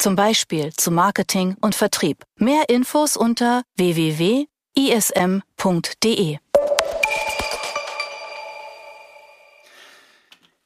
[0.00, 2.22] Zum Beispiel zu Marketing und Vertrieb.
[2.36, 4.46] Mehr Infos unter www.ism.de.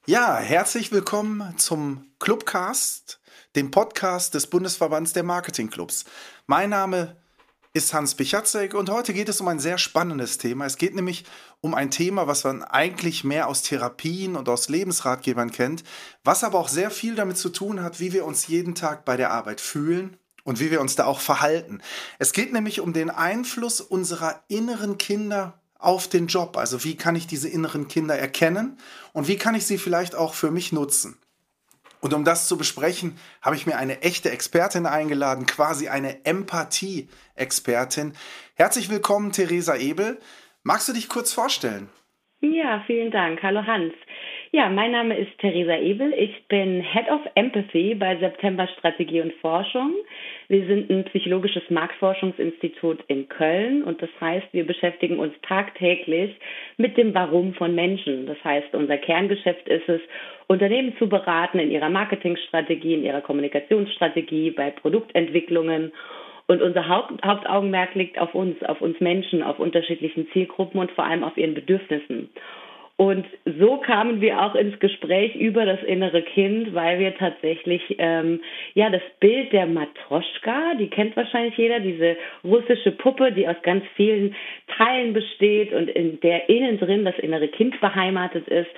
[0.05, 3.21] Ja, herzlich willkommen zum Clubcast,
[3.57, 6.05] dem Podcast des Bundesverbands der Marketingclubs.
[6.47, 7.17] Mein Name
[7.75, 10.67] ist Hans Pichatzek und heute geht es um ein sehr spannendes Thema.
[10.67, 11.25] Es geht nämlich
[11.63, 15.83] um ein Thema, was man eigentlich mehr aus Therapien und aus Lebensratgebern kennt,
[16.23, 19.17] was aber auch sehr viel damit zu tun hat, wie wir uns jeden Tag bei
[19.17, 21.81] der Arbeit fühlen und wie wir uns da auch verhalten.
[22.19, 26.59] Es geht nämlich um den Einfluss unserer inneren Kinder auf den Job.
[26.59, 28.77] Also wie kann ich diese inneren Kinder erkennen
[29.15, 31.17] und wie kann ich sie vielleicht auch für mich nutzen?
[32.03, 38.15] Und um das zu besprechen, habe ich mir eine echte Expertin eingeladen, quasi eine Empathie-Expertin.
[38.57, 40.19] Herzlich willkommen, Theresa Ebel.
[40.65, 41.89] Magst du dich kurz vorstellen?
[42.41, 43.41] Ja, vielen Dank.
[43.45, 43.95] Hallo Hans.
[44.55, 46.13] Ja, mein Name ist Theresa Ebel.
[46.13, 49.95] Ich bin Head of Empathy bei September Strategie und Forschung.
[50.49, 56.37] Wir sind ein psychologisches Marktforschungsinstitut in Köln und das heißt, wir beschäftigen uns tagtäglich
[56.77, 58.27] mit dem Warum von Menschen.
[58.27, 60.03] Das heißt, unser Kerngeschäft ist es,
[60.49, 65.93] Unternehmen zu beraten in ihrer Marketingstrategie, in ihrer Kommunikationsstrategie, bei Produktentwicklungen
[66.47, 71.05] und unser Haupt, Hauptaugenmerk liegt auf uns, auf uns Menschen, auf unterschiedlichen Zielgruppen und vor
[71.05, 72.29] allem auf ihren Bedürfnissen.
[73.03, 73.27] Und
[73.59, 78.41] so kamen wir auch ins Gespräch über das innere Kind, weil wir tatsächlich ähm,
[78.75, 83.83] ja das Bild der Matroschka, die kennt wahrscheinlich jeder, diese russische Puppe, die aus ganz
[83.97, 84.37] vielen
[84.77, 88.71] Teilen besteht und in der innen drin das innere Kind beheimatet ist.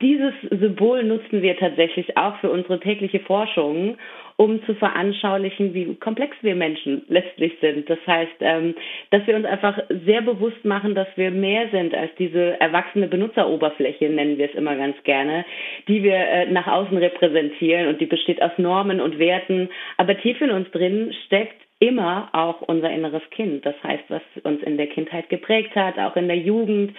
[0.00, 3.96] Dieses Symbol nutzen wir tatsächlich auch für unsere tägliche Forschung
[4.36, 7.88] um zu veranschaulichen, wie komplex wir Menschen letztlich sind.
[7.88, 8.74] Das heißt, ähm,
[9.10, 14.08] dass wir uns einfach sehr bewusst machen, dass wir mehr sind als diese erwachsene Benutzeroberfläche,
[14.08, 15.44] nennen wir es immer ganz gerne,
[15.86, 19.68] die wir äh, nach außen repräsentieren und die besteht aus Normen und Werten.
[19.98, 23.64] Aber tief in uns drin steckt immer auch unser inneres Kind.
[23.66, 26.94] Das heißt, was uns in der Kindheit geprägt hat, auch in der Jugend,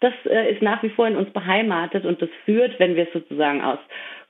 [0.00, 3.12] das äh, ist nach wie vor in uns beheimatet und das führt, wenn wir es
[3.12, 3.78] sozusagen aus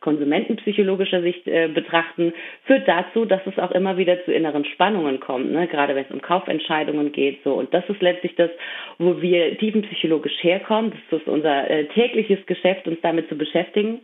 [0.01, 2.33] konsumentenpsychologischer Sicht äh, betrachten,
[2.65, 5.67] führt dazu, dass es auch immer wieder zu inneren Spannungen kommt, ne?
[5.67, 7.43] gerade wenn es um Kaufentscheidungen geht.
[7.43, 7.55] So.
[7.55, 8.51] Und das ist letztlich das,
[8.99, 10.93] wo wir tiefenpsychologisch herkommen.
[11.11, 14.01] Das ist unser äh, tägliches Geschäft, uns damit zu beschäftigen.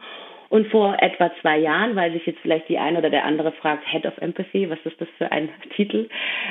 [0.52, 3.88] Und vor etwa zwei Jahren, weil sich jetzt vielleicht die eine oder der andere fragt,
[3.88, 6.10] Head of Empathy, was ist das für ein Titel?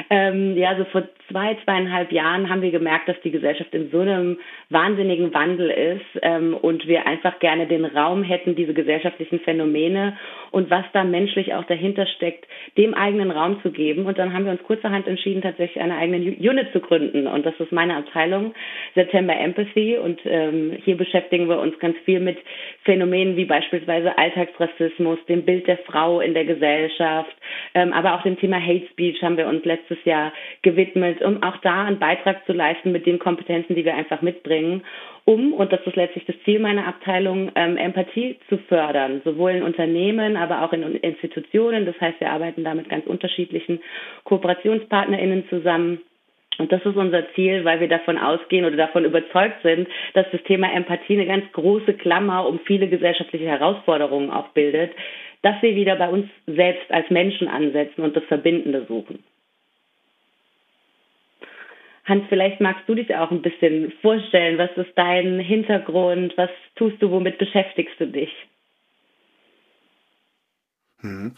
[0.09, 3.99] Ähm, ja, so vor zwei, zweieinhalb Jahren haben wir gemerkt, dass die Gesellschaft in so
[3.99, 4.39] einem
[4.71, 10.17] wahnsinnigen Wandel ist ähm, und wir einfach gerne den Raum hätten, diese gesellschaftlichen Phänomene
[10.49, 12.47] und was da menschlich auch dahinter steckt,
[12.79, 14.07] dem eigenen Raum zu geben.
[14.07, 17.27] Und dann haben wir uns kurzerhand entschieden, tatsächlich eine eigene Unit zu gründen.
[17.27, 18.55] Und das ist meine Abteilung,
[18.95, 19.99] September Empathy.
[19.99, 22.39] Und ähm, hier beschäftigen wir uns ganz viel mit
[22.83, 27.35] Phänomenen wie beispielsweise beispielsweise Alltagsrassismus, dem Bild der Frau in der Gesellschaft,
[27.73, 30.31] ähm, aber auch dem Thema Hate Speech haben wir uns letztes Jahr
[30.61, 34.83] gewidmet, um auch da einen Beitrag zu leisten mit den Kompetenzen, die wir einfach mitbringen,
[35.23, 39.63] um, und das ist letztlich das Ziel meiner Abteilung, ähm, Empathie zu fördern, sowohl in
[39.63, 41.85] Unternehmen, aber auch in Institutionen.
[41.85, 43.81] Das heißt, wir arbeiten da mit ganz unterschiedlichen
[44.23, 46.01] KooperationspartnerInnen zusammen
[46.57, 50.43] und das ist unser Ziel, weil wir davon ausgehen oder davon überzeugt sind, dass das
[50.43, 54.91] Thema Empathie eine ganz große Klammer um viele gesellschaftliche Herausforderungen auch bildet,
[55.41, 59.23] dass wir wieder bei uns selbst als Menschen ansetzen und das Verbindende suchen.
[62.05, 64.57] Hans, vielleicht magst du dich auch ein bisschen vorstellen.
[64.57, 66.33] Was ist dein Hintergrund?
[66.35, 67.11] Was tust du?
[67.11, 68.31] Womit beschäftigst du dich?
[71.01, 71.33] Hm.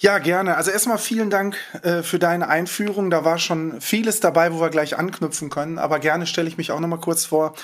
[0.00, 0.56] Ja, gerne.
[0.56, 3.10] Also erstmal vielen Dank äh, für deine Einführung.
[3.10, 5.78] Da war schon vieles dabei, wo wir gleich anknüpfen können.
[5.78, 7.54] Aber gerne stelle ich mich auch noch mal kurz vor.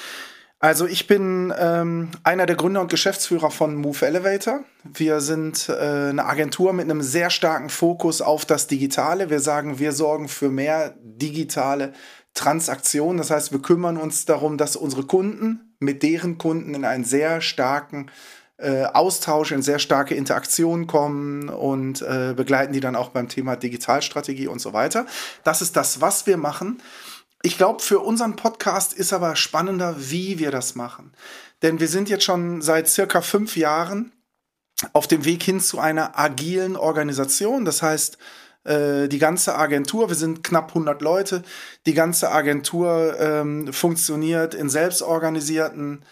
[0.59, 4.65] Also ich bin ähm, einer der Gründer und Geschäftsführer von Move Elevator.
[4.83, 9.31] Wir sind äh, eine Agentur mit einem sehr starken Fokus auf das Digitale.
[9.31, 11.93] Wir sagen, wir sorgen für mehr digitale
[12.35, 13.19] Transaktionen.
[13.19, 17.41] Das heißt, wir kümmern uns darum, dass unsere Kunden mit deren Kunden in einen sehr
[17.41, 18.11] starken
[18.59, 23.57] äh, Austausch, in sehr starke Interaktion kommen und äh, begleiten die dann auch beim Thema
[23.57, 25.07] Digitalstrategie und so weiter.
[25.43, 26.81] Das ist das, was wir machen.
[27.43, 31.13] Ich glaube, für unseren Podcast ist aber spannender, wie wir das machen.
[31.63, 34.13] Denn wir sind jetzt schon seit circa fünf Jahren
[34.93, 37.65] auf dem Weg hin zu einer agilen Organisation.
[37.65, 38.19] Das heißt,
[38.65, 41.43] äh, die ganze Agentur, wir sind knapp 100 Leute,
[41.87, 46.03] die ganze Agentur ähm, funktioniert in selbstorganisierten,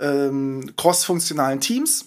[0.00, 2.06] ähm, crossfunktionalen Teams.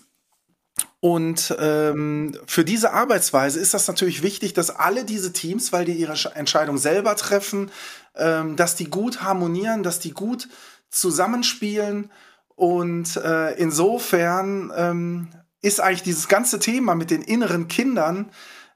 [0.99, 5.93] Und ähm, für diese Arbeitsweise ist das natürlich wichtig, dass alle diese Teams, weil die
[5.93, 7.71] ihre Entscheidung selber treffen,
[8.15, 10.47] ähm, dass die gut harmonieren, dass die gut
[10.89, 12.09] zusammenspielen.
[12.55, 15.27] Und äh, insofern ähm,
[15.61, 18.31] ist eigentlich dieses ganze Thema mit den inneren Kindern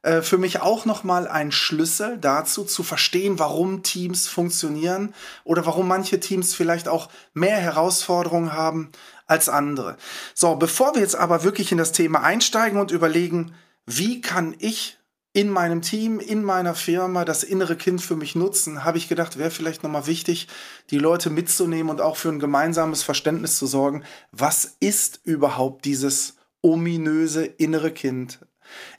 [0.07, 5.13] äh, für mich auch nochmal ein Schlüssel dazu, zu verstehen, warum Teams funktionieren
[5.43, 8.89] oder warum manche Teams vielleicht auch mehr Herausforderungen haben
[9.25, 9.97] als andere.
[10.33, 13.53] So, bevor wir jetzt aber wirklich in das Thema einsteigen und überlegen,
[13.85, 14.97] wie kann ich
[15.33, 19.37] in meinem Team, in meiner Firma das innere Kind für mich nutzen, habe ich gedacht,
[19.37, 20.47] wäre vielleicht nochmal wichtig,
[20.89, 24.05] die Leute mitzunehmen und auch für ein gemeinsames Verständnis zu sorgen.
[24.31, 28.39] Was ist überhaupt dieses ominöse innere Kind?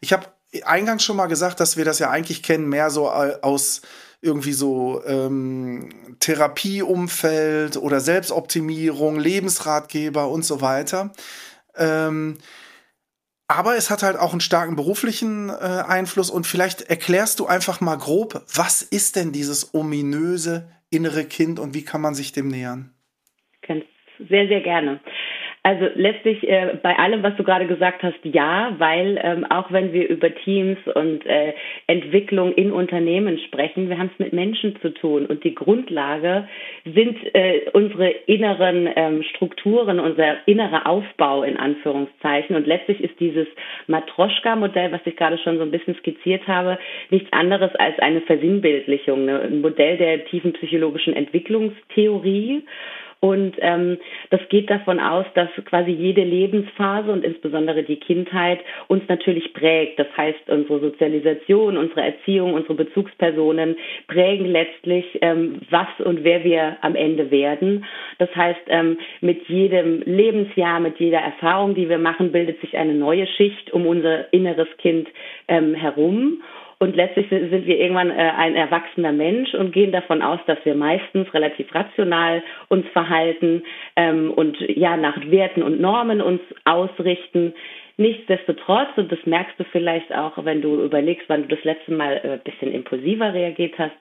[0.01, 0.27] Ich habe
[0.65, 3.83] eingangs schon mal gesagt, dass wir das ja eigentlich kennen, mehr so aus
[4.21, 5.91] irgendwie so ähm,
[6.21, 11.13] Therapieumfeld oder Selbstoptimierung, Lebensratgeber und so weiter.
[11.77, 12.39] Ähm,
[13.47, 17.81] aber es hat halt auch einen starken beruflichen äh, Einfluss und vielleicht erklärst du einfach
[17.81, 22.49] mal grob, was ist denn dieses ominöse innere Kind und wie kann man sich dem
[22.49, 22.93] nähern?
[24.29, 25.01] Sehr, sehr gerne.
[25.69, 29.93] Also letztlich äh, bei allem, was du gerade gesagt hast, ja, weil ähm, auch wenn
[29.93, 31.53] wir über Teams und äh,
[31.87, 36.49] Entwicklung in Unternehmen sprechen, wir haben es mit Menschen zu tun und die Grundlage
[36.87, 43.47] sind äh, unsere inneren ähm, Strukturen, unser innerer Aufbau in Anführungszeichen und letztlich ist dieses
[43.89, 46.79] Matroschka-Modell, was ich gerade schon so ein bisschen skizziert habe,
[47.11, 49.43] nichts anderes als eine Versinnbildlichung, ne?
[49.43, 52.63] ein Modell der tiefen psychologischen Entwicklungstheorie
[53.21, 53.99] und ähm,
[54.31, 59.99] das geht davon aus, dass quasi jede Lebensphase und insbesondere die Kindheit uns natürlich prägt.
[59.99, 63.77] Das heißt, unsere Sozialisation, unsere Erziehung, unsere Bezugspersonen
[64.07, 67.85] prägen letztlich, ähm, was und wer wir am Ende werden.
[68.19, 72.95] Das heißt, ähm, mit jedem Lebensjahr, mit jeder Erfahrung, die wir machen, bildet sich eine
[72.95, 75.09] neue Schicht um unser inneres Kind
[75.49, 76.41] ähm, herum.
[76.81, 80.77] Und letztlich sind wir irgendwann äh, ein erwachsener Mensch und gehen davon aus, dass wir
[80.77, 83.65] meistens relativ rational uns verhalten
[83.97, 87.53] ähm, und ja nach Werten und Normen uns ausrichten.
[87.97, 92.21] Nichtsdestotrotz, und das merkst du vielleicht auch, wenn du überlegst, wann du das letzte Mal
[92.23, 93.97] ein äh, bisschen impulsiver reagiert hast,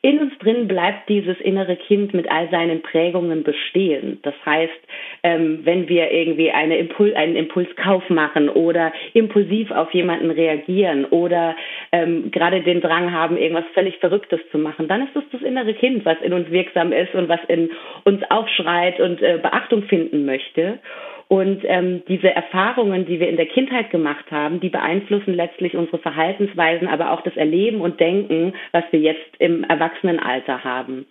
[0.00, 4.20] in uns drin bleibt dieses innere Kind mit all seinen Prägungen bestehen.
[4.22, 4.78] Das heißt,
[5.22, 11.56] ähm, wenn wir irgendwie eine Impul einen Impulskauf machen oder impulsiv auf jemanden reagieren oder
[11.90, 15.74] ähm, gerade den Drang haben, irgendwas völlig Verrücktes zu machen, dann ist es das innere
[15.74, 17.70] Kind, was in uns wirksam ist und was in
[18.04, 20.78] uns aufschreit und äh, Beachtung finden möchte.
[21.28, 25.98] Und ähm, diese Erfahrungen, die wir in der Kindheit gemacht haben, die beeinflussen letztlich unsere
[25.98, 31.06] Verhaltensweisen, aber auch das Erleben und Denken, was wir jetzt im Erwachsenenalter haben.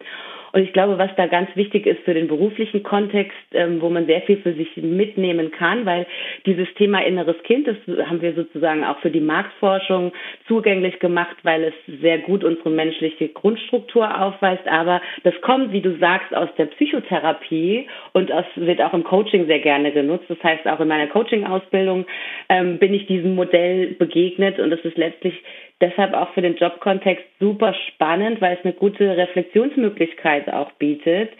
[0.57, 4.07] Und ich glaube, was da ganz wichtig ist für den beruflichen Kontext, ähm, wo man
[4.07, 6.07] sehr viel für sich mitnehmen kann, weil
[6.47, 7.75] dieses Thema inneres Kind, das
[8.07, 10.13] haben wir sozusagen auch für die Marktforschung
[10.47, 14.67] zugänglich gemacht, weil es sehr gut unsere menschliche Grundstruktur aufweist.
[14.67, 19.45] Aber das kommt, wie du sagst, aus der Psychotherapie und das wird auch im Coaching
[19.45, 20.25] sehr gerne genutzt.
[20.27, 22.07] Das heißt, auch in meiner Coaching-Ausbildung
[22.49, 25.35] ähm, bin ich diesem Modell begegnet und es ist letztlich
[25.81, 31.31] deshalb auch für den Jobkontext super spannend, weil es eine gute Reflexionsmöglichkeit auch bietet.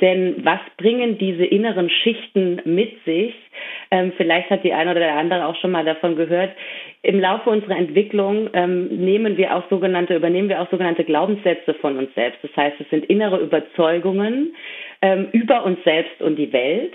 [0.00, 3.34] Denn was bringen diese inneren Schichten mit sich?
[3.90, 6.50] Ähm, vielleicht hat die eine oder der andere auch schon mal davon gehört.
[7.02, 11.98] Im Laufe unserer Entwicklung ähm, nehmen wir auch sogenannte, übernehmen wir auch sogenannte Glaubenssätze von
[11.98, 12.42] uns selbst.
[12.42, 14.54] Das heißt, es sind innere Überzeugungen
[15.02, 16.94] ähm, über uns selbst und die Welt.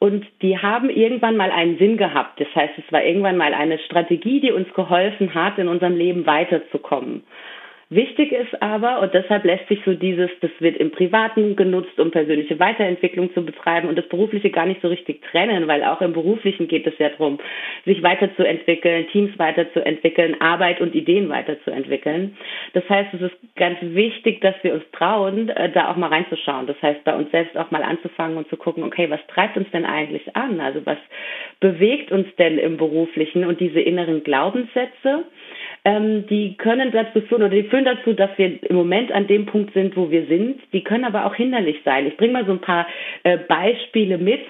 [0.00, 2.40] Und die haben irgendwann mal einen Sinn gehabt.
[2.40, 6.24] Das heißt, es war irgendwann mal eine Strategie, die uns geholfen hat, in unserem Leben
[6.24, 7.24] weiterzukommen.
[7.90, 12.10] Wichtig ist aber, und deshalb lässt sich so dieses, das wird im Privaten genutzt, um
[12.10, 16.12] persönliche Weiterentwicklung zu betreiben und das Berufliche gar nicht so richtig trennen, weil auch im
[16.12, 17.38] Beruflichen geht es ja darum,
[17.86, 22.36] sich weiterzuentwickeln, Teams weiterzuentwickeln, Arbeit und Ideen weiterzuentwickeln.
[22.74, 26.66] Das heißt, es ist ganz wichtig, dass wir uns trauen, äh, da auch mal reinzuschauen.
[26.66, 29.70] Das heißt, bei uns selbst auch mal anzufangen und zu gucken, okay, was treibt uns
[29.70, 30.60] denn eigentlich an?
[30.60, 30.98] Also was
[31.60, 35.24] bewegt uns denn im Beruflichen und diese inneren Glaubenssätze?
[35.84, 39.46] Ähm, die können dazu führen oder die führen dazu, dass wir im Moment an dem
[39.46, 40.60] Punkt sind, wo wir sind.
[40.72, 42.06] Die können aber auch hinderlich sein.
[42.06, 42.86] Ich bringe mal so ein paar
[43.22, 44.40] äh, Beispiele mit,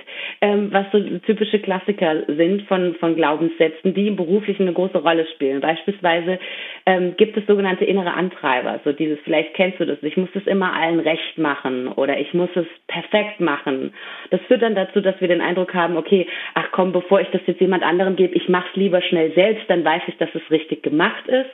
[0.41, 5.27] ähm, was so typische Klassiker sind von, von Glaubenssätzen, die im Beruflichen eine große Rolle
[5.35, 5.61] spielen.
[5.61, 6.39] Beispielsweise
[6.87, 8.81] ähm, gibt es sogenannte innere Antreiber.
[8.85, 12.35] So dieses, vielleicht kennst du das, ich muss es immer allen recht machen oder ich
[12.35, 13.93] muss es perfekt machen.
[14.31, 17.43] Das führt dann dazu, dass wir den Eindruck haben, okay, ach komm, bevor ich das
[17.47, 20.51] jetzt jemand anderem gebe, ich mache es lieber schnell selbst, dann weiß ich, dass es
[20.51, 21.51] richtig gemacht ist.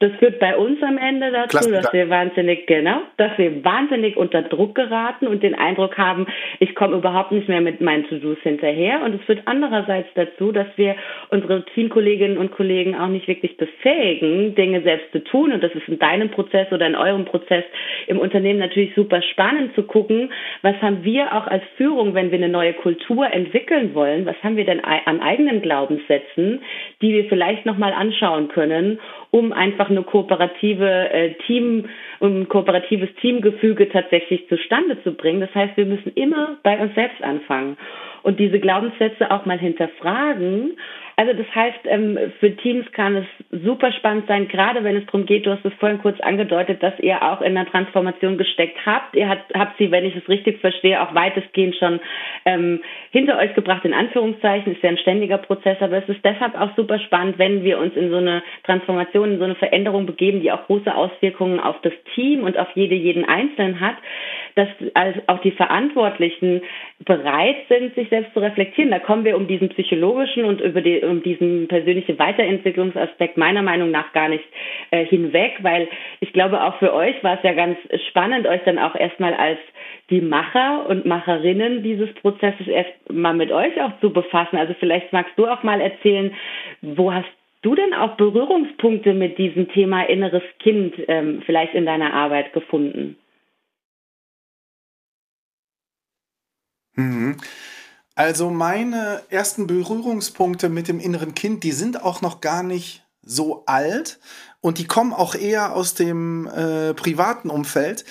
[0.00, 4.16] Das führt bei uns am Ende dazu, Klasse, dass wir wahnsinnig, genau, dass wir wahnsinnig
[4.16, 6.28] unter Druck geraten und den Eindruck haben,
[6.60, 9.02] ich komme überhaupt nicht mehr mit meinen To-Dos hinterher.
[9.02, 10.94] Und es führt andererseits dazu, dass wir
[11.30, 15.52] unsere Teamkolleginnen und Kollegen auch nicht wirklich befähigen, Dinge selbst zu tun.
[15.52, 17.64] Und das ist in deinem Prozess oder in eurem Prozess
[18.06, 20.30] im Unternehmen natürlich super spannend zu gucken,
[20.62, 24.56] was haben wir auch als Führung, wenn wir eine neue Kultur entwickeln wollen, was haben
[24.56, 26.62] wir denn an eigenen Glaubenssätzen,
[27.02, 29.00] die wir vielleicht nochmal anschauen können
[29.30, 31.86] um einfach eine kooperative äh, Team,
[32.20, 35.40] um ein kooperatives Teamgefüge tatsächlich zustande zu bringen.
[35.40, 37.76] Das heißt, wir müssen immer bei uns selbst anfangen
[38.28, 40.76] und diese Glaubenssätze auch mal hinterfragen
[41.18, 45.26] also das heißt, ähm, für Teams kann es super spannend sein, gerade wenn es darum
[45.26, 49.16] geht, du hast es vorhin kurz angedeutet, dass ihr auch in der Transformation gesteckt habt.
[49.16, 51.98] Ihr habt, habt sie, wenn ich es richtig verstehe, auch weitestgehend schon
[52.44, 56.54] ähm, hinter euch gebracht, in Anführungszeichen, ist ja ein ständiger Prozess, aber es ist deshalb
[56.54, 60.40] auch super spannend, wenn wir uns in so eine Transformation, in so eine Veränderung begeben,
[60.40, 63.96] die auch große Auswirkungen auf das Team und auf jede, jeden Einzelnen hat,
[64.54, 64.68] dass
[65.26, 66.62] auch die Verantwortlichen
[67.04, 68.90] bereit sind, sich selbst zu reflektieren.
[68.90, 73.90] Da kommen wir um diesen psychologischen und über die, um diesen persönlichen Weiterentwicklungsaspekt meiner Meinung
[73.90, 74.44] nach gar nicht
[74.90, 75.88] äh, hinweg, weil
[76.20, 79.58] ich glaube, auch für euch war es ja ganz spannend, euch dann auch erstmal als
[80.10, 84.56] die Macher und Macherinnen dieses Prozesses erst mal mit euch auch zu befassen.
[84.56, 86.34] Also vielleicht magst du auch mal erzählen,
[86.82, 87.28] wo hast
[87.62, 93.16] du denn auch Berührungspunkte mit diesem Thema inneres Kind ähm, vielleicht in deiner Arbeit gefunden?
[96.98, 97.36] Mhm.
[98.18, 103.62] Also meine ersten Berührungspunkte mit dem inneren Kind, die sind auch noch gar nicht so
[103.66, 104.18] alt
[104.60, 108.04] und die kommen auch eher aus dem äh, privaten Umfeld.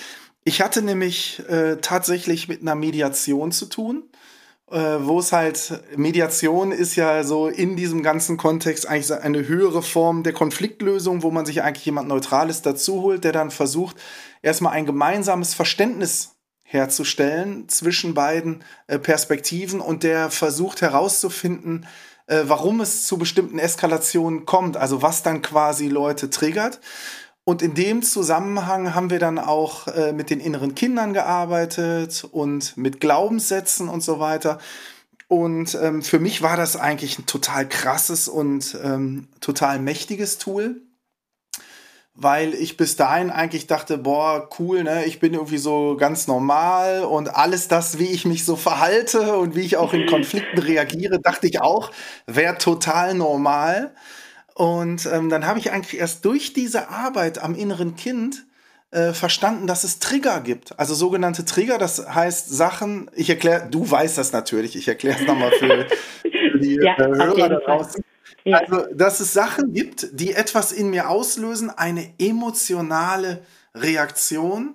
[0.44, 4.04] Ich hatte nämlich äh, tatsächlich mit einer Mediation zu tun,
[4.70, 9.82] äh, wo es halt, Mediation ist ja so in diesem ganzen Kontext eigentlich eine höhere
[9.82, 13.96] Form der Konfliktlösung, wo man sich eigentlich jemand Neutrales dazu holt, der dann versucht,
[14.40, 16.37] erstmal ein gemeinsames Verständnis
[16.70, 21.86] herzustellen zwischen beiden äh, Perspektiven und der versucht herauszufinden,
[22.26, 26.80] äh, warum es zu bestimmten Eskalationen kommt, also was dann quasi Leute triggert.
[27.44, 32.76] Und in dem Zusammenhang haben wir dann auch äh, mit den inneren Kindern gearbeitet und
[32.76, 34.58] mit Glaubenssätzen und so weiter.
[35.26, 40.82] Und ähm, für mich war das eigentlich ein total krasses und ähm, total mächtiges Tool
[42.20, 47.04] weil ich bis dahin eigentlich dachte, boah, cool, ne, ich bin irgendwie so ganz normal
[47.04, 51.20] und alles das, wie ich mich so verhalte und wie ich auch in Konflikten reagiere,
[51.20, 51.92] dachte ich auch,
[52.26, 53.94] wäre total normal.
[54.54, 58.46] Und ähm, dann habe ich eigentlich erst durch diese Arbeit am inneren Kind
[58.90, 60.76] äh, verstanden, dass es Trigger gibt.
[60.76, 65.26] Also sogenannte Trigger, das heißt Sachen, ich erkläre, du weißt das natürlich, ich erkläre es
[65.26, 65.86] nochmal für,
[66.58, 68.02] die ja, äh, Hörer da draußen.
[68.44, 68.58] Ja.
[68.58, 73.42] Also, dass es Sachen gibt, die etwas in mir auslösen, eine emotionale
[73.74, 74.74] Reaktion.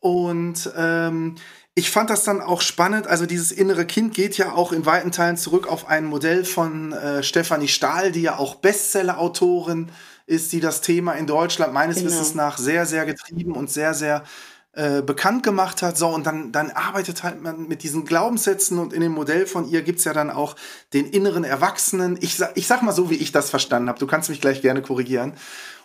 [0.00, 1.36] Und ähm,
[1.74, 3.06] ich fand das dann auch spannend.
[3.06, 6.92] Also dieses innere Kind geht ja auch in weiten Teilen zurück auf ein Modell von
[6.92, 9.90] äh, Stefanie Stahl, die ja auch Bestseller-Autorin
[10.26, 12.08] ist, die das Thema in Deutschland meines genau.
[12.08, 14.24] Wissens nach sehr, sehr getrieben und sehr, sehr
[14.72, 15.98] äh, bekannt gemacht hat.
[15.98, 19.68] So, und dann, dann arbeitet halt man mit diesen Glaubenssätzen und in dem Modell von
[19.68, 20.54] ihr gibt es ja dann auch
[20.92, 22.16] den inneren Erwachsenen.
[22.20, 23.98] Ich, sag, ich sag mal so, wie ich das verstanden habe.
[23.98, 25.34] Du kannst mich gleich gerne korrigieren.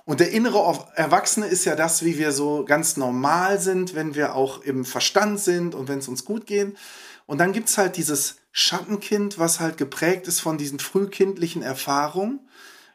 [0.06, 4.36] Und der innere Erwachsene ist ja das, wie wir so ganz normal sind, wenn wir
[4.36, 6.78] auch im Verstand sind und wenn es uns gut geht.
[7.26, 12.40] Und dann gibt es halt dieses Schattenkind, was halt geprägt ist von diesen frühkindlichen Erfahrungen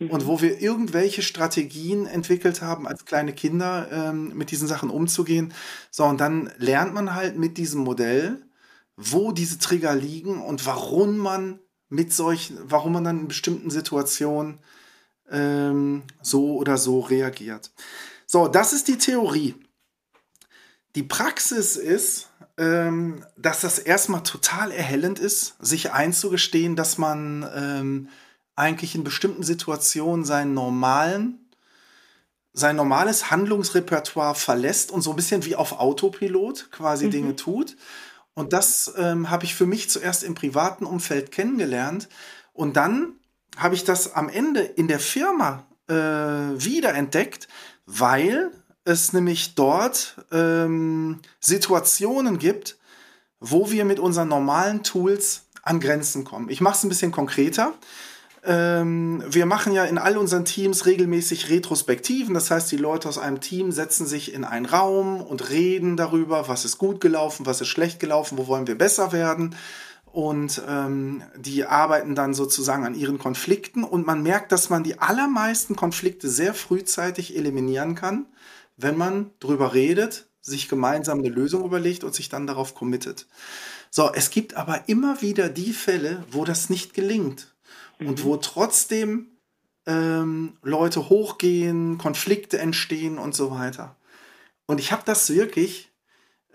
[0.09, 5.53] und wo wir irgendwelche Strategien entwickelt haben, als kleine Kinder ähm, mit diesen Sachen umzugehen.
[5.91, 8.41] So, und dann lernt man halt mit diesem Modell,
[8.97, 11.59] wo diese Trigger liegen und warum man
[11.91, 14.59] mit solchen, warum man dann in bestimmten Situationen
[15.31, 17.71] ähm, so oder so reagiert.
[18.27, 19.55] So, das ist die Theorie.
[20.95, 28.09] Die Praxis ist, ähm, dass das erstmal total erhellend ist, sich einzugestehen, dass man ähm,
[28.61, 31.51] eigentlich in bestimmten Situationen seinen normalen,
[32.53, 37.11] sein normales Handlungsrepertoire verlässt und so ein bisschen wie auf Autopilot quasi mhm.
[37.11, 37.77] Dinge tut.
[38.35, 42.09] Und das ähm, habe ich für mich zuerst im privaten Umfeld kennengelernt.
[42.53, 43.15] Und dann
[43.57, 47.49] habe ich das am Ende in der Firma äh, wiederentdeckt,
[47.87, 48.51] weil
[48.85, 52.79] es nämlich dort ähm, Situationen gibt,
[53.41, 56.49] wo wir mit unseren normalen Tools an Grenzen kommen.
[56.51, 57.75] Ich mache es ein bisschen konkreter.
[58.43, 62.33] Ähm, wir machen ja in all unseren Teams regelmäßig Retrospektiven.
[62.35, 66.49] Das heißt, die Leute aus einem Team setzen sich in einen Raum und reden darüber,
[66.49, 69.55] was ist gut gelaufen, was ist schlecht gelaufen, wo wollen wir besser werden.
[70.13, 74.99] und ähm, die arbeiten dann sozusagen an ihren Konflikten und man merkt, dass man die
[74.99, 78.27] allermeisten Konflikte sehr frühzeitig eliminieren kann,
[78.77, 83.29] wenn man drüber redet, sich gemeinsam eine Lösung überlegt und sich dann darauf committet.
[83.91, 87.53] So, es gibt aber immer wieder die Fälle, wo das nicht gelingt
[88.01, 88.25] und mhm.
[88.25, 89.29] wo trotzdem
[89.87, 93.97] ähm, Leute hochgehen, Konflikte entstehen und so weiter.
[94.67, 95.91] Und ich habe das wirklich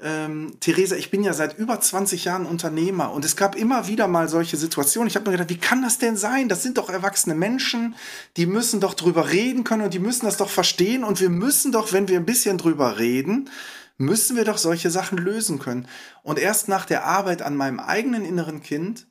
[0.01, 4.07] ähm, Theresa, ich bin ja seit über 20 Jahren Unternehmer und es gab immer wieder
[4.07, 5.07] mal solche Situationen.
[5.07, 6.49] Ich habe mir gedacht, wie kann das denn sein?
[6.49, 7.95] Das sind doch erwachsene Menschen,
[8.35, 11.71] die müssen doch drüber reden können und die müssen das doch verstehen und wir müssen
[11.71, 13.49] doch, wenn wir ein bisschen drüber reden,
[13.97, 15.87] müssen wir doch solche Sachen lösen können.
[16.23, 19.07] Und erst nach der Arbeit an meinem eigenen inneren Kind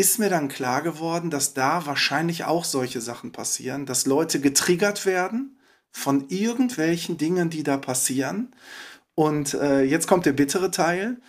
[0.00, 5.04] ist mir dann klar geworden, dass da wahrscheinlich auch solche Sachen passieren, dass Leute getriggert
[5.04, 5.58] werden
[5.92, 8.54] von irgendwelchen Dingen, die da passieren.
[9.14, 11.20] Und äh, jetzt kommt der bittere Teil,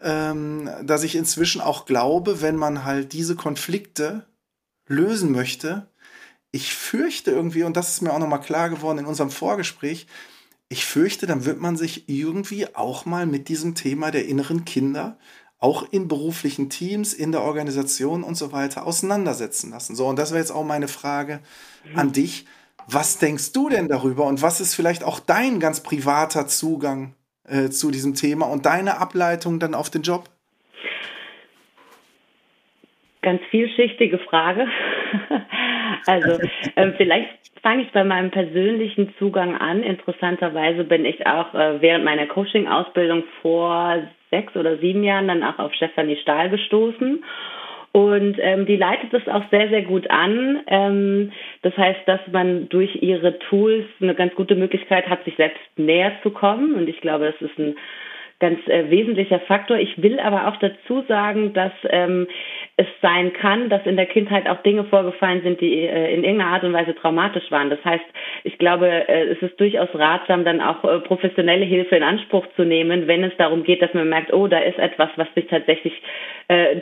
[0.00, 4.26] ähm, dass ich inzwischen auch glaube, wenn man halt diese Konflikte
[4.88, 5.88] lösen möchte,
[6.50, 10.08] ich fürchte irgendwie, und das ist mir auch nochmal klar geworden in unserem Vorgespräch,
[10.68, 15.16] ich fürchte, dann wird man sich irgendwie auch mal mit diesem Thema der inneren Kinder
[15.58, 19.96] auch in beruflichen Teams, in der Organisation und so weiter auseinandersetzen lassen.
[19.96, 21.40] So, und das wäre jetzt auch meine Frage
[21.90, 21.98] mhm.
[21.98, 22.46] an dich.
[22.88, 27.68] Was denkst du denn darüber und was ist vielleicht auch dein ganz privater Zugang äh,
[27.68, 30.24] zu diesem Thema und deine Ableitung dann auf den Job?
[33.22, 34.68] Ganz vielschichtige Frage.
[36.06, 36.38] also
[36.76, 37.28] äh, vielleicht
[37.60, 39.82] fange ich bei meinem persönlichen Zugang an.
[39.82, 45.58] Interessanterweise bin ich auch äh, während meiner Coaching-Ausbildung vor sechs oder sieben Jahren dann auch
[45.58, 47.22] auf Stefanie Stahl gestoßen
[47.96, 50.60] und ähm, die leitet es auch sehr, sehr gut an.
[50.66, 55.62] Ähm, das heißt, dass man durch ihre Tools eine ganz gute Möglichkeit hat, sich selbst
[55.76, 56.74] näher zu kommen.
[56.74, 57.74] Und ich glaube, das ist ein
[58.38, 59.78] ganz äh, wesentlicher Faktor.
[59.78, 62.26] Ich will aber auch dazu sagen, dass ähm,
[62.78, 66.50] es sein kann, dass in der Kindheit auch Dinge vorgefallen sind, die äh, in irgendeiner
[66.50, 67.70] Art und Weise traumatisch waren.
[67.70, 68.04] Das heißt,
[68.44, 72.64] ich glaube, äh, es ist durchaus ratsam, dann auch äh, professionelle Hilfe in Anspruch zu
[72.64, 75.94] nehmen, wenn es darum geht, dass man merkt, oh, da ist etwas, was sich tatsächlich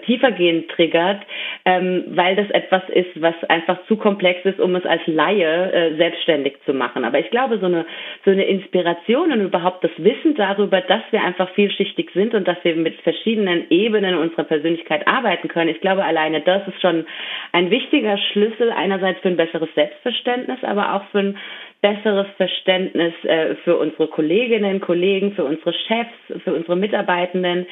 [0.05, 1.23] tiefergehend triggert,
[1.65, 6.57] ähm, weil das etwas ist, was einfach zu komplex ist, um es als Laie selbstständig
[6.67, 7.03] zu machen.
[7.03, 7.87] Aber ich glaube, so eine,
[8.27, 12.59] so eine Inspiration und überhaupt das Wissen darüber, dass wir einfach vielschichtig sind und dass
[12.63, 17.05] wir mit verschiedenen Ebenen unserer Persönlichkeit arbeiten können, ich glaube, alleine das ist schon
[17.53, 21.39] ein wichtiger Schlüssel einerseits für ein besseres Selbstverständnis, aber auch für ein
[21.83, 27.67] besseres Verständnis äh, für unsere Kolleginnen, Kollegen, für unsere Chefs, für unsere Mitarbeitenden,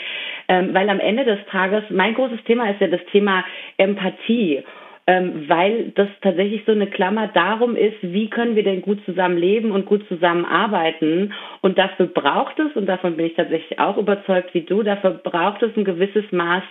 [0.49, 3.45] ähm, weil am Ende des Tages mein großes Thema ist ja das Thema
[3.79, 4.63] Empathie
[5.07, 9.73] ähm, weil das tatsächlich so eine Klammer darum ist, wie können wir denn gut zusammenleben
[9.73, 11.33] und gut zusammenarbeiten.
[11.61, 15.63] Und dafür braucht es, und davon bin ich tatsächlich auch überzeugt wie du, dafür braucht
[15.63, 16.63] es ein gewisses Maß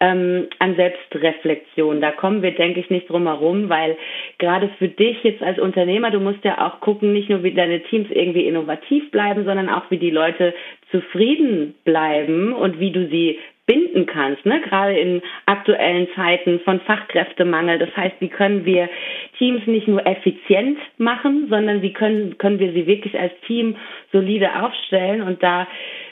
[0.00, 2.00] ähm, an Selbstreflexion.
[2.00, 3.98] Da kommen wir, denke ich, nicht drum herum, weil
[4.38, 7.80] gerade für dich jetzt als Unternehmer, du musst ja auch gucken, nicht nur wie deine
[7.82, 10.54] Teams irgendwie innovativ bleiben, sondern auch wie die Leute
[10.90, 14.60] zufrieden bleiben und wie du sie binden kannst, ne?
[14.60, 17.78] gerade in aktuellen Zeiten von Fachkräftemangel.
[17.78, 18.88] Das heißt, wie können wir
[19.38, 23.76] Teams nicht nur effizient machen, sondern wie können, können wir sie wirklich als Team
[24.12, 25.66] solide aufstellen und da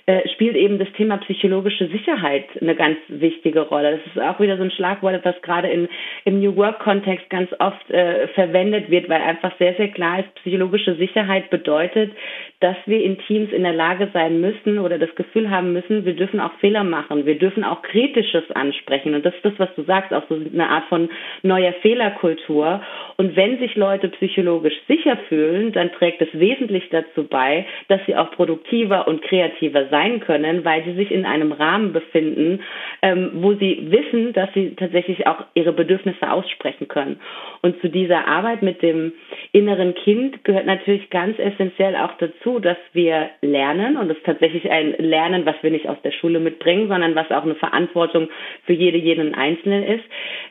[0.06, 3.98] äh, spielt eben das Thema psychologische Sicherheit eine ganz wichtige Rolle.
[3.98, 5.88] Das ist auch wieder so ein Schlagwort, das gerade in,
[6.24, 10.96] im New Work-Kontext ganz oft äh, verwendet wird, weil einfach sehr, sehr klar ist, psychologische
[10.96, 12.12] Sicherheit bedeutet,
[12.60, 16.14] dass wir in Teams in der Lage sein müssen oder das Gefühl haben müssen, wir
[16.14, 19.14] dürfen auch Fehler machen, wir dürfen auch Kritisches ansprechen.
[19.14, 21.10] Und das ist das, was du sagst, auch so eine Art von
[21.42, 22.82] neuer Fehlerkultur.
[23.16, 28.16] Und wenn sich Leute psychologisch sicher fühlen, dann trägt es wesentlich dazu bei, dass sie
[28.16, 32.61] auch produktiver und kreativer sein können, weil sie sich in einem Rahmen befinden,
[33.02, 37.20] ähm, wo sie wissen, dass sie tatsächlich auch ihre Bedürfnisse aussprechen können.
[37.61, 39.12] Und zu dieser Arbeit mit dem
[39.52, 44.94] inneren Kind gehört natürlich ganz essentiell auch dazu, dass wir lernen und es tatsächlich ein
[44.98, 48.28] Lernen, was wir nicht aus der Schule mitbringen, sondern was auch eine Verantwortung
[48.64, 50.05] für jede, jeden Einzelnen ist,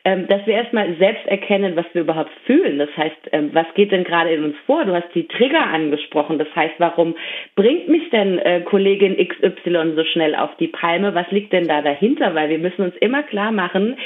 [0.06, 2.78] ähm, dass wir erstmal selbst erkennen, was wir überhaupt fühlen.
[2.78, 4.86] Das heißt, ähm, was geht denn gerade in uns vor?
[4.86, 6.38] Du hast die Trigger angesprochen.
[6.38, 7.16] Das heißt, warum
[7.56, 11.16] bringt mich denn äh, Kollegin XY so schnell auf die Palme?
[11.16, 12.36] Was liegt denn da dahinter?
[12.36, 13.98] Weil wir müssen uns immer klar machen,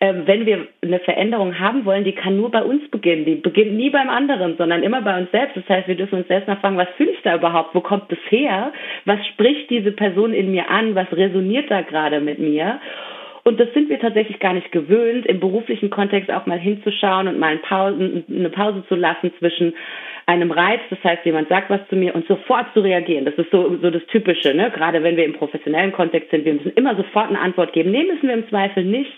[0.00, 3.24] äh, wenn wir eine Veränderung haben wollen, die kann nur bei uns beginnen.
[3.24, 5.56] Die beginnt nie beim anderen, sondern immer bei uns selbst.
[5.56, 7.74] Das heißt, wir dürfen uns selbst mal fragen, was fühle ich da überhaupt?
[7.74, 8.72] Wo kommt es her?
[9.04, 10.94] Was spricht diese Person in mir an?
[10.94, 12.80] Was resoniert da gerade mit mir?
[13.44, 17.40] Und das sind wir tatsächlich gar nicht gewöhnt, im beruflichen Kontext auch mal hinzuschauen und
[17.40, 19.74] mal eine Pause zu lassen zwischen
[20.26, 23.24] einem Reiz, das heißt, jemand sagt was zu mir und sofort zu reagieren.
[23.24, 24.70] Das ist so, so das Typische, ne?
[24.70, 26.44] gerade wenn wir im professionellen Kontext sind.
[26.44, 27.90] Wir müssen immer sofort eine Antwort geben.
[27.90, 29.12] Nee, müssen wir im Zweifel nicht.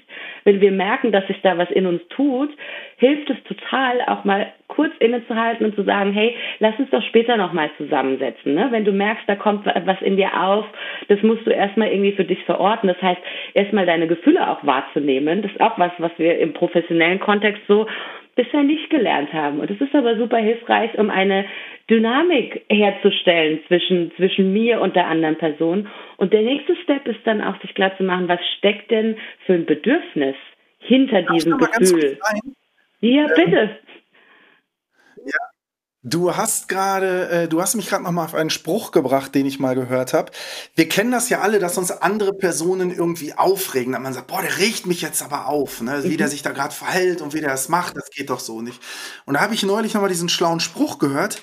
[0.45, 2.51] Wenn wir merken, dass sich da was in uns tut,
[2.97, 7.37] hilft es total, auch mal kurz innezuhalten und zu sagen, hey, lass uns doch später
[7.37, 8.55] nochmal zusammensetzen.
[8.55, 8.69] Ne?
[8.71, 10.65] Wenn du merkst, da kommt was in dir auf,
[11.09, 12.89] das musst du erstmal irgendwie für dich verorten.
[12.89, 13.21] Das heißt,
[13.55, 15.43] erstmal deine Gefühle auch wahrzunehmen.
[15.43, 17.87] Das ist auch was, was wir im professionellen Kontext so
[18.35, 19.61] bisher nicht gelernt haben.
[19.61, 21.45] Und es ist aber super hilfreich, um eine
[21.91, 25.89] Dynamik herzustellen zwischen, zwischen mir und der anderen Person.
[26.17, 29.17] Und der nächste Step ist dann auch, sich klar zu machen, was steckt denn
[29.47, 30.37] für ein Bedürfnis
[30.79, 32.19] hinter diesem Gefühl?
[33.01, 33.79] Ja, bitte.
[36.07, 39.47] Du hast gerade, äh, du hast mich gerade noch mal auf einen Spruch gebracht, den
[39.47, 40.33] ich mal gehört habe.
[40.75, 44.43] Wir kennen das ja alle, dass uns andere Personen irgendwie aufregen, dass man sagt, boah,
[44.43, 46.05] der regt mich jetzt aber auf, ne?
[46.05, 46.31] wie der mhm.
[46.31, 48.83] sich da gerade verhält und wie der das macht, das geht doch so nicht.
[49.25, 51.41] Und da habe ich neulich noch mal diesen schlauen Spruch gehört: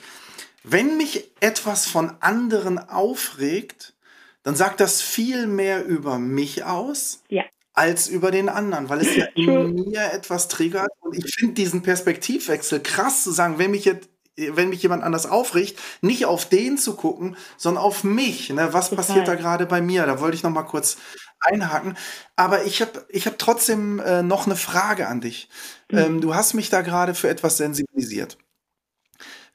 [0.64, 3.96] Wenn mich etwas von anderen aufregt,
[4.44, 7.24] dann sagt das viel mehr über mich aus.
[7.30, 7.44] Ja
[7.74, 10.92] als über den anderen, weil es ja in mir etwas triggert.
[11.00, 15.26] Und ich finde diesen Perspektivwechsel krass zu sagen, wenn mich jetzt wenn mich jemand anders
[15.26, 18.50] aufricht, nicht auf den zu gucken, sondern auf mich.
[18.50, 18.74] Ne?
[18.74, 19.06] Was Total.
[19.06, 20.06] passiert da gerade bei mir?
[20.06, 20.98] Da wollte ich noch mal kurz
[21.40, 21.98] einhaken.
[22.36, 25.50] Aber ich habe ich hab trotzdem äh, noch eine Frage an dich.
[25.92, 25.98] Mhm.
[25.98, 28.38] Ähm, du hast mich da gerade für etwas sensibilisiert.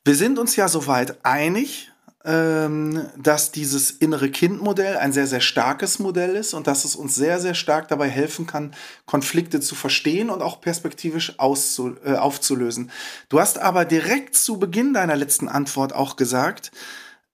[0.05, 1.91] Wir sind uns ja soweit einig,
[2.27, 7.39] dass dieses innere Kindmodell ein sehr, sehr starkes Modell ist und dass es uns sehr,
[7.39, 12.91] sehr stark dabei helfen kann, Konflikte zu verstehen und auch perspektivisch äh, aufzulösen.
[13.29, 16.73] Du hast aber direkt zu Beginn deiner letzten Antwort auch gesagt,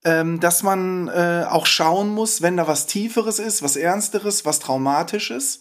[0.05, 4.59] ähm, dass man äh, auch schauen muss, wenn da was Tieferes ist, was Ernsteres, was
[4.59, 5.61] Traumatisches,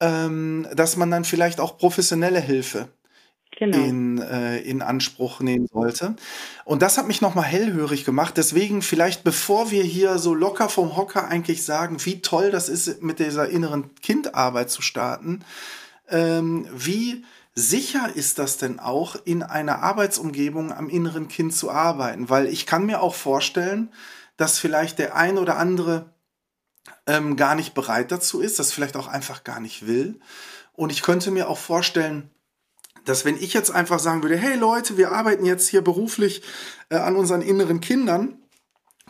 [0.00, 2.88] ähm, dass man dann vielleicht auch professionelle Hilfe
[3.56, 3.78] genau.
[3.78, 6.16] in, äh, in Anspruch nehmen sollte.
[6.64, 8.36] Und das hat mich nochmal hellhörig gemacht.
[8.36, 13.02] Deswegen vielleicht, bevor wir hier so locker vom Hocker eigentlich sagen, wie toll das ist,
[13.02, 15.44] mit dieser inneren Kindarbeit zu starten,
[16.08, 22.28] ähm, wie sicher ist das denn auch, in einer Arbeitsumgebung am inneren Kind zu arbeiten?
[22.28, 23.90] Weil ich kann mir auch vorstellen,
[24.36, 26.14] dass vielleicht der ein oder andere
[27.06, 30.18] ähm, gar nicht bereit dazu ist, das vielleicht auch einfach gar nicht will.
[30.72, 32.30] Und ich könnte mir auch vorstellen,
[33.04, 36.42] dass wenn ich jetzt einfach sagen würde, hey Leute, wir arbeiten jetzt hier beruflich
[36.88, 38.38] äh, an unseren inneren Kindern,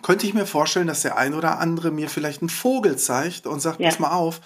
[0.02, 3.60] könnte ich mir vorstellen, dass der ein oder andere mir vielleicht einen Vogel zeigt und
[3.60, 3.88] sagt, ja.
[3.88, 4.40] pass mal auf,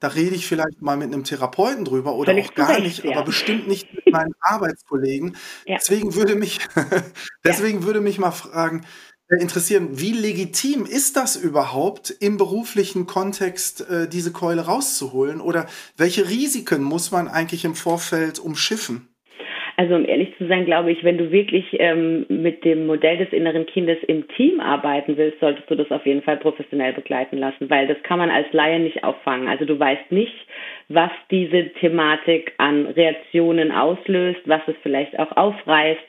[0.00, 3.12] da rede ich vielleicht mal mit einem Therapeuten drüber oder Völlig auch gar nicht, ja.
[3.12, 5.36] aber bestimmt nicht mit meinen Arbeitskollegen.
[5.66, 5.76] Ja.
[5.76, 6.58] Deswegen würde mich,
[7.44, 8.84] deswegen würde mich mal fragen,
[9.28, 15.40] interessieren, wie legitim ist das überhaupt im beruflichen Kontext, äh, diese Keule rauszuholen?
[15.40, 19.08] Oder welche Risiken muss man eigentlich im Vorfeld umschiffen?
[19.76, 23.32] Also um ehrlich zu sein, glaube ich, wenn du wirklich ähm, mit dem Modell des
[23.32, 27.68] inneren Kindes im Team arbeiten willst, solltest du das auf jeden Fall professionell begleiten lassen,
[27.70, 29.48] weil das kann man als Laie nicht auffangen.
[29.48, 30.34] Also du weißt nicht,
[30.88, 36.02] was diese Thematik an Reaktionen auslöst, was es vielleicht auch aufreißt.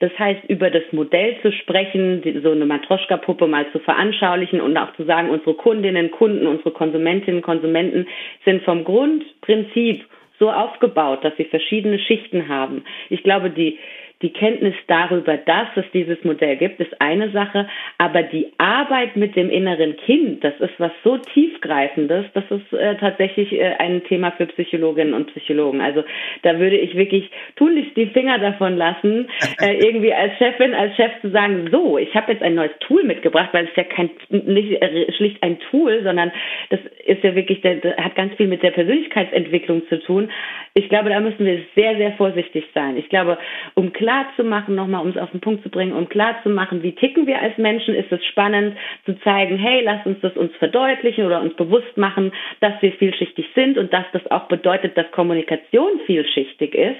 [0.00, 4.94] Das heißt, über das Modell zu sprechen, so eine Matroschka-Puppe mal zu veranschaulichen und auch
[4.94, 8.06] zu sagen, unsere Kundinnen, Kunden, unsere Konsumentinnen, Konsumenten
[8.44, 10.04] sind vom Grundprinzip
[10.38, 12.84] so aufgebaut, dass sie verschiedene Schichten haben.
[13.10, 13.78] Ich glaube, die
[14.20, 19.36] die Kenntnis darüber, dass es dieses Modell gibt, ist eine Sache, aber die Arbeit mit
[19.36, 24.32] dem inneren Kind, das ist was so tiefgreifendes, das ist äh, tatsächlich äh, ein Thema
[24.32, 25.80] für Psychologinnen und Psychologen.
[25.80, 26.02] Also
[26.42, 29.28] da würde ich wirklich tunlichst die Finger davon lassen,
[29.60, 33.04] äh, irgendwie als Chefin, als Chef zu sagen, so, ich habe jetzt ein neues Tool
[33.04, 36.32] mitgebracht, weil es ja kein nicht äh, schlicht ein Tool, sondern
[36.70, 40.28] das ist ja wirklich, der hat ganz viel mit der Persönlichkeitsentwicklung zu tun.
[40.74, 42.96] Ich glaube, da müssen wir sehr, sehr vorsichtig sein.
[42.96, 43.38] Ich glaube,
[43.74, 46.36] um klar klar zu machen, nochmal um es auf den Punkt zu bringen, um klar
[46.42, 50.18] zu machen, wie ticken wir als Menschen, ist es spannend zu zeigen, hey, lass uns
[50.22, 54.48] das uns verdeutlichen oder uns bewusst machen, dass wir vielschichtig sind und dass das auch
[54.48, 56.96] bedeutet, dass Kommunikation vielschichtig ist.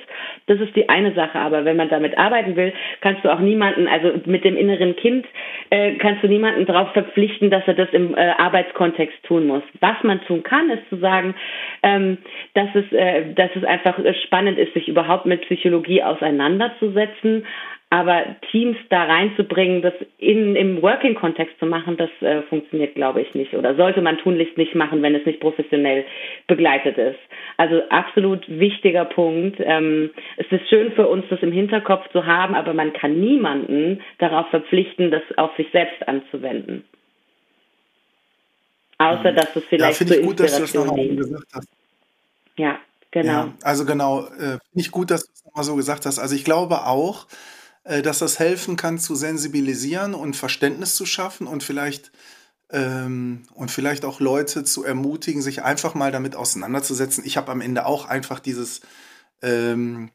[0.49, 3.88] Das ist die eine Sache, aber wenn man damit arbeiten will, kannst du auch niemanden,
[3.88, 5.25] also mit dem inneren Kind,
[5.71, 9.62] äh, kannst du niemanden darauf verpflichten, dass er das im äh, Arbeitskontext tun muss.
[9.81, 11.35] Was man tun kann, ist zu sagen,
[11.83, 12.18] ähm,
[12.53, 17.47] dass es, äh, dass es einfach spannend ist, sich überhaupt mit Psychologie auseinanderzusetzen umzusetzen,
[17.91, 23.35] aber Teams da reinzubringen, das in, im Working-Kontext zu machen, das äh, funktioniert, glaube ich,
[23.35, 23.55] nicht.
[23.55, 26.05] Oder sollte man tunlichst nicht machen, wenn es nicht professionell
[26.47, 27.19] begleitet ist.
[27.57, 29.57] Also absolut wichtiger Punkt.
[29.61, 34.03] Ähm, es ist schön für uns, das im Hinterkopf zu haben, aber man kann niemanden
[34.19, 36.85] darauf verpflichten, das auf sich selbst anzuwenden.
[38.99, 41.21] Außer, dass es vielleicht ja, zur gut, Inspiration dient.
[42.59, 42.81] Ja,
[43.22, 43.33] genau.
[43.33, 46.18] Ja, also genau, äh, finde ich gut, dass du es nochmal so gesagt hast.
[46.18, 47.26] Also ich glaube auch,
[47.85, 52.12] äh, dass das helfen kann zu sensibilisieren und Verständnis zu schaffen und vielleicht
[52.70, 57.24] ähm, und vielleicht auch Leute zu ermutigen, sich einfach mal damit auseinanderzusetzen.
[57.24, 58.83] Ich habe am Ende auch einfach dieses
[59.42, 60.11] ähm,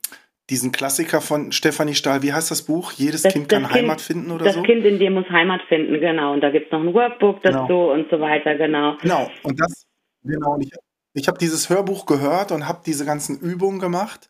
[0.49, 2.91] diesen Klassiker von Stefanie Stahl, wie heißt das Buch?
[2.91, 4.59] Jedes das, Kind kann kind, Heimat finden oder das so?
[4.59, 6.33] Das Kind in dir muss Heimat finden, genau.
[6.33, 7.93] Und da gibt es noch ein Workbook dazu genau.
[7.93, 8.97] und so weiter, genau.
[9.01, 9.85] Genau, und das,
[10.23, 10.71] genau, und ich,
[11.13, 14.29] ich habe dieses Hörbuch gehört und habe diese ganzen Übungen gemacht.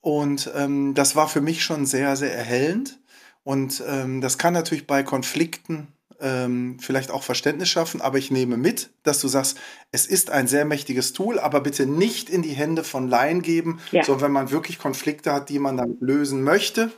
[0.00, 2.98] Und ähm, das war für mich schon sehr, sehr erhellend.
[3.42, 5.88] Und ähm, das kann natürlich bei Konflikten
[6.20, 9.58] ähm, vielleicht auch Verständnis schaffen, aber ich nehme mit, dass du sagst,
[9.92, 13.80] es ist ein sehr mächtiges Tool, aber bitte nicht in die Hände von Laien geben,
[13.90, 14.04] ja.
[14.04, 16.90] sondern wenn man wirklich Konflikte hat, die man dann lösen möchte,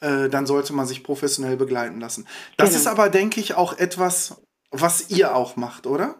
[0.00, 2.26] äh, dann sollte man sich professionell begleiten lassen.
[2.56, 2.80] Das genau.
[2.80, 4.36] ist aber, denke ich, auch etwas,
[4.70, 6.16] was ihr auch macht, oder?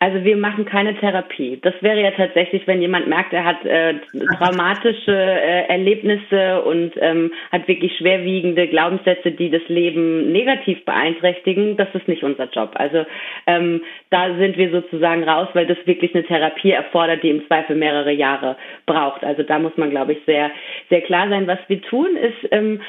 [0.00, 1.58] Also wir machen keine Therapie.
[1.60, 3.94] Das wäre ja tatsächlich, wenn jemand merkt, er hat äh,
[4.36, 11.76] traumatische äh, Erlebnisse und ähm, hat wirklich schwerwiegende Glaubenssätze, die das Leben negativ beeinträchtigen.
[11.76, 12.70] Das ist nicht unser Job.
[12.74, 13.06] Also
[13.48, 17.74] ähm, da sind wir sozusagen raus, weil das wirklich eine Therapie erfordert, die im Zweifel
[17.74, 18.56] mehrere Jahre
[18.86, 19.24] braucht.
[19.24, 20.52] Also da muss man, glaube ich, sehr,
[20.90, 21.48] sehr klar sein.
[21.48, 22.80] Was wir tun, ist ähm,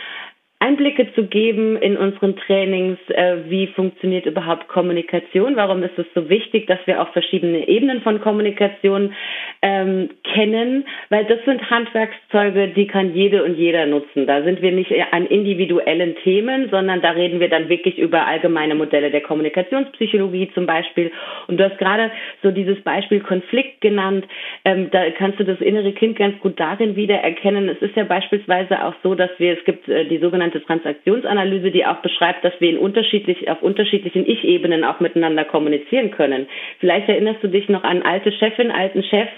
[0.61, 6.29] Einblicke zu geben in unseren Trainings, äh, wie funktioniert überhaupt Kommunikation, warum ist es so
[6.29, 9.13] wichtig, dass wir auch verschiedene Ebenen von Kommunikation
[9.61, 14.27] ähm, kennen, weil das sind Handwerkszeuge, die kann jede und jeder nutzen.
[14.27, 18.75] Da sind wir nicht an individuellen Themen, sondern da reden wir dann wirklich über allgemeine
[18.75, 21.11] Modelle der Kommunikationspsychologie zum Beispiel.
[21.47, 22.11] Und du hast gerade
[22.43, 24.25] so dieses Beispiel Konflikt genannt.
[24.65, 27.69] Ähm, da kannst du das innere Kind ganz gut darin wiedererkennen.
[27.69, 31.71] Es ist ja beispielsweise auch so, dass wir, es gibt äh, die sogenannte sogenannte Transaktionsanalyse,
[31.71, 36.47] die auch beschreibt, dass wir in unterschiedlich, auf unterschiedlichen Ich-Ebenen auch miteinander kommunizieren können.
[36.79, 39.29] Vielleicht erinnerst du dich noch an alte Chefin, alten Chef,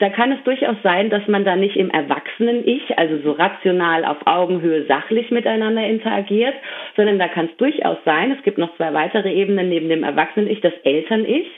[0.00, 4.18] da kann es durchaus sein, dass man da nicht im Erwachsenen-Ich, also so rational auf
[4.26, 6.54] Augenhöhe sachlich miteinander interagiert,
[6.94, 10.60] sondern da kann es durchaus sein, es gibt noch zwei weitere Ebenen neben dem Erwachsenen-Ich,
[10.60, 11.48] das Eltern-Ich.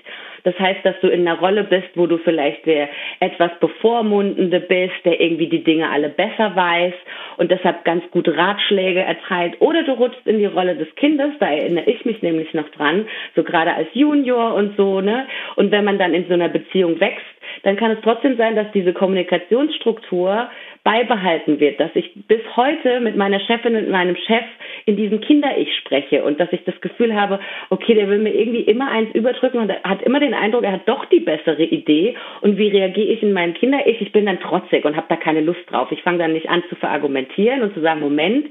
[0.45, 2.89] Das heißt, dass du in einer Rolle bist, wo du vielleicht der
[3.21, 6.95] etwas bevormundende bist, der irgendwie die Dinge alle besser weiß
[7.37, 9.61] und deshalb ganz gut Ratschläge erteilt.
[9.61, 13.07] Oder du rutschst in die Rolle des Kindes, da erinnere ich mich nämlich noch dran,
[13.35, 15.27] so gerade als Junior und so, ne?
[15.57, 17.27] Und wenn man dann in so einer Beziehung wächst,
[17.63, 20.51] dann kann es trotzdem sein, dass diese Kommunikationsstruktur
[20.83, 24.45] beibehalten wird, dass ich bis heute mit meiner Chefin und meinem Chef
[24.87, 27.39] in diesem Kinder-Ich spreche und dass ich das Gefühl habe,
[27.69, 30.89] okay, der will mir irgendwie immer eins überdrücken und hat immer den Eindruck, er hat
[30.89, 34.01] doch die bessere Idee und wie reagiere ich in meinem Kinder-Ich?
[34.01, 35.93] Ich bin dann trotzig und habe da keine Lust drauf.
[35.93, 38.47] Ich fange dann nicht an zu verargumentieren und zu sagen, Moment,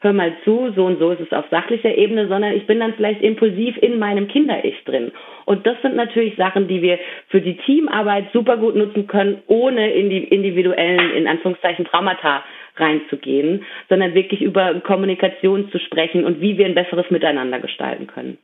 [0.00, 2.94] hör mal zu, so und so ist es auf sachlicher Ebene, sondern ich bin dann
[2.94, 5.12] vielleicht impulsiv in meinem Kinder-Ich drin.
[5.44, 9.92] Und das sind natürlich Sachen, die wir für die Teamarbeit super gut nutzen können, ohne
[9.92, 12.44] in die individuellen, in Anführungszeichen, Traumata
[12.76, 18.38] reinzugehen, sondern wirklich über Kommunikation zu sprechen und wie wir ein besseres Miteinander gestalten können.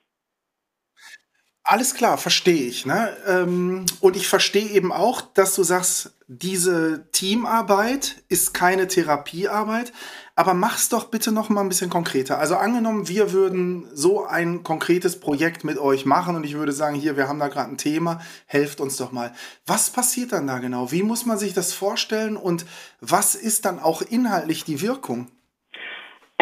[1.64, 2.86] Alles klar, verstehe ich.
[2.86, 3.16] Ne?
[3.28, 9.92] Ähm, und ich verstehe eben auch, dass du sagst, diese Teamarbeit ist keine Therapiearbeit,
[10.34, 12.38] aber mach's doch bitte noch mal ein bisschen konkreter.
[12.38, 16.96] Also angenommen, wir würden so ein konkretes Projekt mit euch machen und ich würde sagen,
[16.96, 19.32] hier, wir haben da gerade ein Thema, helft uns doch mal.
[19.66, 20.90] Was passiert dann da genau?
[20.90, 22.64] Wie muss man sich das vorstellen und
[23.00, 25.28] was ist dann auch inhaltlich die Wirkung?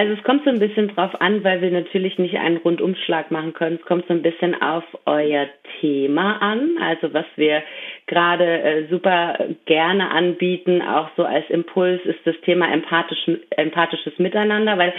[0.01, 3.53] Also es kommt so ein bisschen drauf an, weil wir natürlich nicht einen Rundumschlag machen
[3.53, 3.77] können.
[3.79, 5.47] Es kommt so ein bisschen auf euer
[5.79, 7.63] Thema an, also was wir
[8.07, 9.37] gerade äh, super
[9.67, 14.95] gerne anbieten, auch so als Impuls ist das Thema empathisch, empathisches Miteinander, weil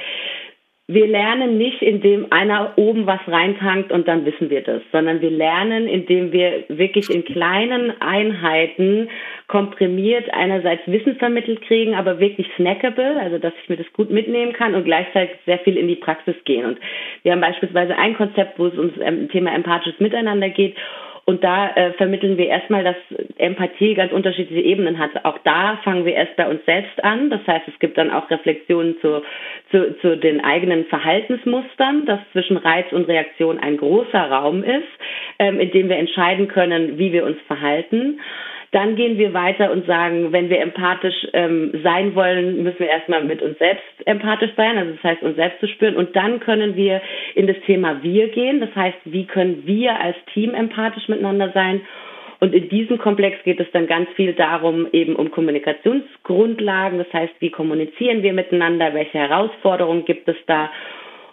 [0.94, 5.30] wir lernen nicht, indem einer oben was reintankt und dann wissen wir das, sondern wir
[5.30, 9.10] lernen, indem wir wirklich in kleinen Einheiten
[9.48, 14.52] komprimiert einerseits Wissen vermittelt kriegen, aber wirklich snackable, also dass ich mir das gut mitnehmen
[14.52, 16.66] kann und gleichzeitig sehr viel in die Praxis gehen.
[16.66, 16.78] Und
[17.24, 20.76] wir haben beispielsweise ein Konzept, wo es ums ähm, Thema empathisches Miteinander geht
[21.32, 22.98] und da äh, vermitteln wir erstmal, dass
[23.38, 25.24] Empathie ganz unterschiedliche Ebenen hat.
[25.24, 27.30] Auch da fangen wir erst bei uns selbst an.
[27.30, 29.24] Das heißt, es gibt dann auch Reflexionen zu,
[29.72, 34.91] zu, zu den eigenen Verhaltensmustern, dass zwischen Reiz und Reaktion ein großer Raum ist,
[35.39, 38.20] ähm, in dem wir entscheiden können, wie wir uns verhalten.
[38.72, 43.22] Dann gehen wir weiter und sagen, wenn wir empathisch ähm, sein wollen, müssen wir erstmal
[43.24, 45.98] mit uns selbst empathisch sein, also das heißt uns selbst zu spüren.
[45.98, 47.02] Und dann können wir
[47.36, 48.62] in das Thema Wir gehen.
[48.62, 51.82] Das heißt, wie können wir als Team empathisch miteinander sein?
[52.40, 56.98] Und in diesem Komplex geht es dann ganz viel darum, eben um Kommunikationsgrundlagen.
[56.98, 58.94] Das heißt, wie kommunizieren wir miteinander?
[58.94, 60.72] Welche Herausforderungen gibt es da?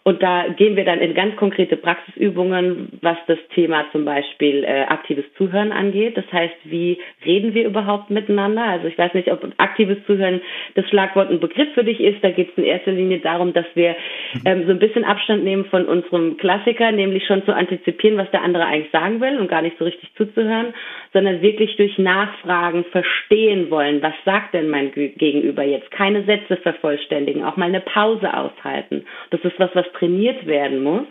[0.04, 4.82] Und da gehen wir dann in ganz konkrete Praxisübungen, was das Thema zum Beispiel äh,
[4.88, 6.16] aktives Zuhören angeht.
[6.16, 8.64] Das heißt, wie reden wir überhaupt miteinander?
[8.64, 10.40] Also ich weiß nicht, ob aktives Zuhören
[10.74, 12.22] das Schlagwort ein Begriff für dich ist.
[12.22, 13.96] Da geht es in erster Linie darum, dass wir
[14.44, 18.42] ähm, so ein bisschen Abstand nehmen von unserem Klassiker, nämlich schon zu antizipieren, was der
[18.42, 20.74] andere eigentlich sagen will und gar nicht so richtig zuzuhören,
[21.12, 25.90] sondern wirklich durch Nachfragen verstehen wollen, was sagt denn mein Gegenüber jetzt?
[25.90, 29.04] Keine Sätze vervollständigen, auch mal eine Pause aushalten.
[29.30, 31.06] Das ist was, was trainiert werden muss.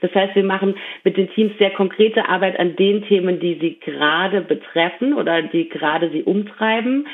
[0.00, 3.78] Das heißt, wir machen mit den Teams sehr konkrete Arbeit an den Themen, die sie
[3.80, 7.06] gerade betreffen oder die gerade sie umtreiben.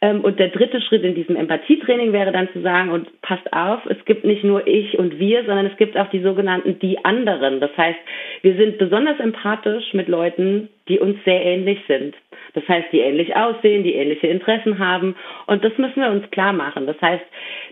[0.00, 3.80] Ähm, und der dritte Schritt in diesem Empathietraining wäre dann zu sagen, und passt auf,
[3.86, 7.60] es gibt nicht nur ich und wir, sondern es gibt auch die sogenannten die anderen.
[7.60, 7.98] Das heißt,
[8.42, 12.14] wir sind besonders empathisch mit Leuten, die uns sehr ähnlich sind.
[12.54, 15.16] Das heißt, die ähnlich aussehen, die ähnliche Interessen haben.
[15.46, 16.86] Und das müssen wir uns klar machen.
[16.86, 17.24] Das heißt,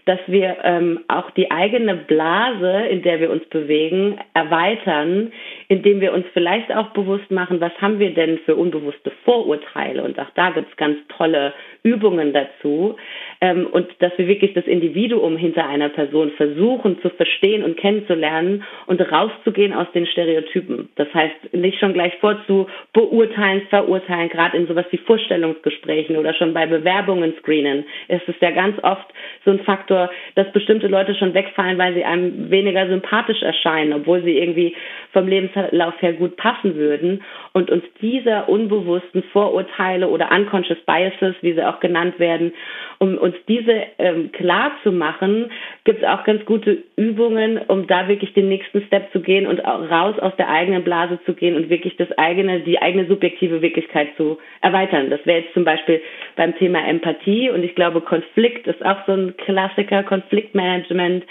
[0.07, 5.33] dass wir ähm, auch die eigene Blase, in der wir uns bewegen, erweitern,
[5.69, 10.03] indem wir uns vielleicht auch bewusst machen, was haben wir denn für unbewusste Vorurteile.
[10.03, 12.97] Und auch da gibt es ganz tolle Übungen dazu.
[13.41, 18.65] Ähm, und dass wir wirklich das Individuum hinter einer Person versuchen zu verstehen und kennenzulernen
[18.87, 20.91] und rauszugehen aus den Stereotypen.
[20.97, 26.53] Das heißt, nicht schon gleich vorzu beurteilen, verurteilen, gerade in sowas wie Vorstellungsgesprächen oder schon
[26.53, 27.85] bei Bewerbungen screenen.
[28.09, 29.07] ist Es ja ganz oft
[29.45, 34.23] so ein Faktor, dass bestimmte Leute schon wegfallen, weil sie einem weniger sympathisch erscheinen, obwohl
[34.23, 34.75] sie irgendwie
[35.13, 37.23] vom Lebenslauf her gut passen würden.
[37.53, 42.53] Und uns dieser unbewussten Vorurteile oder unconscious biases, wie sie auch genannt werden,
[42.99, 45.51] um uns diese ähm, klar zu machen,
[45.85, 49.65] gibt es auch ganz gute Übungen, um da wirklich den nächsten Step zu gehen und
[49.65, 53.63] auch raus aus der eigenen Blase zu gehen und wirklich das eigene, die eigene subjektive
[53.63, 55.09] Wirklichkeit zu erweitern.
[55.09, 56.03] Das wäre jetzt zum Beispiel
[56.37, 61.25] beim Thema Empathie und ich glaube, Konflikt ist auch so ein Klassiker, Konfliktmanagement.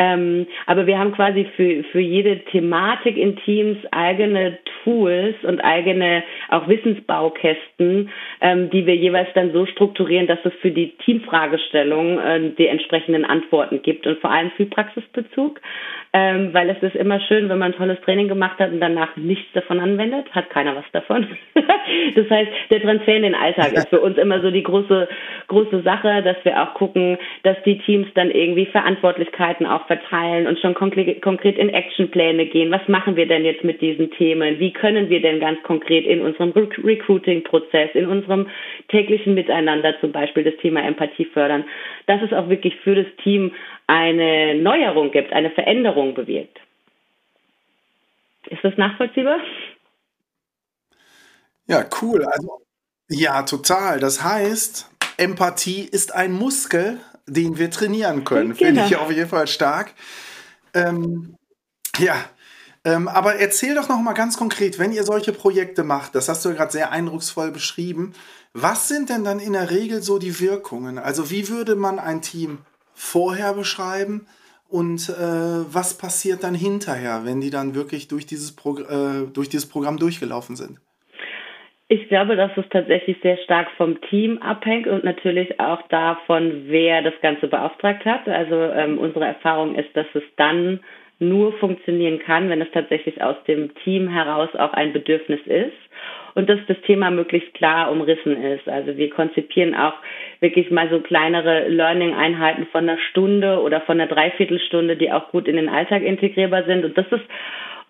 [0.00, 6.24] Ähm, aber wir haben quasi für, für jede Thematik in Teams eigene Tools und eigene
[6.48, 8.08] auch Wissensbaukästen,
[8.40, 13.26] ähm, die wir jeweils dann so strukturieren, dass es für die Teamfragestellung äh, die entsprechenden
[13.26, 15.60] Antworten gibt und vor allem viel Praxisbezug
[16.12, 19.16] ähm, weil es ist immer schön, wenn man ein tolles Training gemacht hat und danach
[19.16, 21.28] nichts davon anwendet, hat keiner was davon.
[22.16, 25.08] das heißt, der Transfer in den Alltag ist für uns immer so die große,
[25.46, 30.56] große Sache, dass wir auch gucken, dass die Teams dann irgendwie Verantwortlichkeiten auch verteilen und
[30.60, 32.70] schon konkret, in Actionpläne gehen.
[32.70, 34.60] Was machen wir denn jetzt mit diesen Themen?
[34.60, 38.46] Wie können wir denn ganz konkret in unserem Recruiting-Prozess, in unserem
[38.86, 41.64] täglichen Miteinander zum Beispiel das Thema Empathie fördern?
[42.06, 43.52] Dass es auch wirklich für das Team
[43.88, 46.60] eine Neuerung gibt, eine Veränderung bewirkt.
[48.46, 49.40] Ist das nachvollziehbar?
[51.66, 52.24] Ja, cool.
[52.24, 52.60] Also,
[53.08, 53.98] ja, total.
[53.98, 58.54] Das heißt, Empathie ist ein Muskel, den wir trainieren können.
[58.54, 58.58] Genau.
[58.58, 59.94] Finde ich auf jeden Fall stark.
[60.74, 61.36] Ähm,
[61.98, 62.14] ja,
[62.84, 66.44] ähm, aber erzähl doch noch mal ganz konkret, wenn ihr solche Projekte macht, das hast
[66.44, 68.14] du ja gerade sehr eindrucksvoll beschrieben,
[68.52, 70.98] was sind denn dann in der Regel so die Wirkungen?
[70.98, 72.58] Also wie würde man ein Team
[72.94, 74.26] vorher beschreiben
[74.68, 79.48] und äh, was passiert dann hinterher, wenn die dann wirklich durch dieses, Progr äh, durch
[79.48, 80.80] dieses Programm durchgelaufen sind?
[81.92, 87.02] Ich glaube, dass es tatsächlich sehr stark vom Team abhängt und natürlich auch davon, wer
[87.02, 88.28] das Ganze beauftragt hat.
[88.28, 90.78] Also ähm, unsere Erfahrung ist, dass es dann
[91.18, 95.74] nur funktionieren kann, wenn es tatsächlich aus dem Team heraus auch ein Bedürfnis ist
[96.34, 98.68] und dass das Thema möglichst klar umrissen ist.
[98.68, 99.94] Also wir konzipieren auch
[100.38, 105.48] wirklich mal so kleinere Learning-Einheiten von einer Stunde oder von einer Dreiviertelstunde, die auch gut
[105.48, 106.84] in den Alltag integrierbar sind.
[106.84, 107.24] Und das ist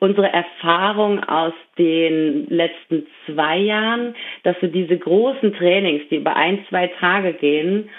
[0.00, 6.64] unsere Erfahrung aus den letzten zwei Jahren, dass wir diese großen Trainings, die über ein,
[6.68, 7.90] zwei Tage gehen,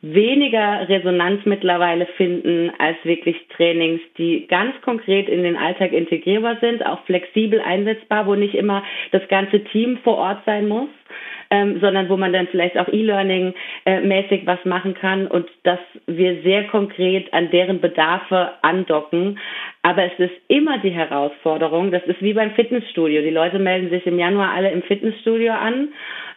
[0.00, 6.84] weniger Resonanz mittlerweile finden als wirklich Trainings, die ganz konkret in den Alltag integrierbar sind,
[6.84, 10.88] auch flexibel einsetzbar, wo nicht immer das ganze Team vor Ort sein muss,
[11.52, 13.52] ähm, sondern wo man dann vielleicht auch E-Learning
[13.84, 19.38] äh, mäßig was machen kann und dass wir sehr konkret an deren Bedarfe andocken.
[19.82, 23.20] Aber es ist immer die Herausforderung, das ist wie beim Fitnessstudio.
[23.20, 25.88] Die Leute melden sich im Januar alle im Fitnessstudio an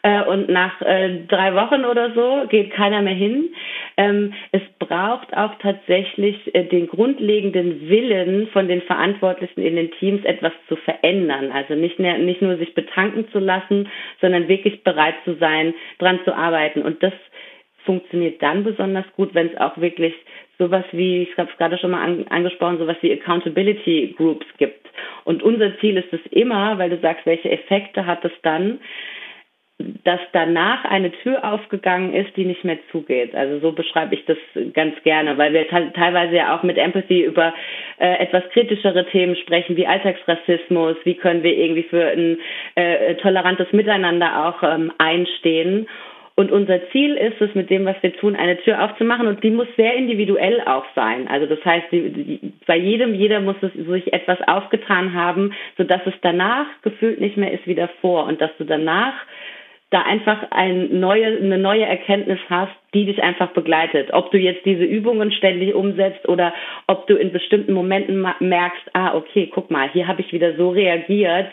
[0.05, 3.49] äh, und nach äh, drei Wochen oder so geht keiner mehr hin.
[3.97, 10.23] Ähm, es braucht auch tatsächlich äh, den grundlegenden Willen von den Verantwortlichen in den Teams,
[10.23, 11.51] etwas zu verändern.
[11.51, 13.89] Also nicht, mehr, nicht nur sich betanken zu lassen,
[14.21, 16.83] sondern wirklich bereit zu sein, dran zu arbeiten.
[16.83, 17.13] Und das
[17.83, 20.13] funktioniert dann besonders gut, wenn es auch wirklich
[20.59, 24.85] sowas wie, ich habe es gerade schon mal an, angesprochen, sowas wie Accountability Groups gibt.
[25.23, 28.79] Und unser Ziel ist es immer, weil du sagst, welche Effekte hat es dann,
[29.77, 33.35] dass danach eine Tür aufgegangen ist, die nicht mehr zugeht.
[33.35, 34.37] Also so beschreibe ich das
[34.73, 37.53] ganz gerne, weil wir teilweise ja auch mit Empathy über
[37.99, 42.37] äh, etwas kritischere Themen sprechen, wie Alltagsrassismus, wie können wir irgendwie für ein
[42.75, 45.87] äh, tolerantes Miteinander auch ähm, einstehen.
[46.37, 49.51] Und unser Ziel ist es, mit dem, was wir tun, eine Tür aufzumachen und die
[49.51, 51.29] muss sehr individuell auch sein.
[51.29, 56.01] Also das heißt, die, die, bei jedem, jeder muss es sich etwas aufgetan haben, sodass
[56.05, 59.13] es danach gefühlt nicht mehr ist wie davor und dass du danach
[59.95, 64.09] da einfach ein neue, eine neue Erkenntnis hast, die dich einfach begleitet.
[64.11, 66.53] Ob du jetzt diese Übungen ständig umsetzt oder
[66.87, 70.71] ob du in bestimmten Momenten merkst, ah, okay, guck mal, hier habe ich wieder so
[70.71, 71.47] reagiert,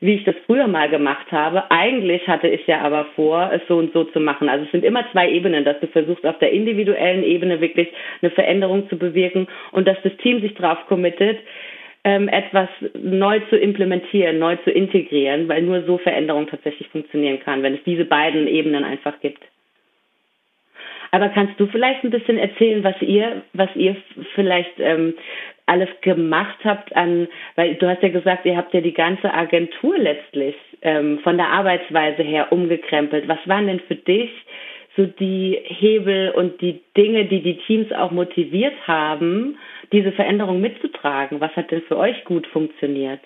[0.00, 1.70] wie ich das früher mal gemacht habe.
[1.70, 4.50] Eigentlich hatte ich ja aber vor, es so und so zu machen.
[4.50, 7.88] Also es sind immer zwei Ebenen, dass du versuchst, auf der individuellen Ebene wirklich
[8.20, 11.38] eine Veränderung zu bewirken und dass das Team sich drauf committet,
[12.06, 17.64] ähm, etwas neu zu implementieren, neu zu integrieren, weil nur so Veränderung tatsächlich funktionieren kann,
[17.64, 19.42] wenn es diese beiden Ebenen einfach gibt.
[21.10, 23.96] Aber kannst du vielleicht ein bisschen erzählen, was ihr, was ihr
[24.36, 25.14] vielleicht ähm,
[25.66, 27.26] alles gemacht habt an,
[27.56, 31.48] weil du hast ja gesagt, ihr habt ja die ganze Agentur letztlich ähm, von der
[31.48, 33.26] Arbeitsweise her umgekrempelt.
[33.26, 34.30] Was waren denn für dich
[34.96, 39.58] so die Hebel und die Dinge, die die Teams auch motiviert haben,
[39.92, 41.40] diese Veränderung mitzutragen?
[41.40, 43.20] Was hat denn für euch gut funktioniert?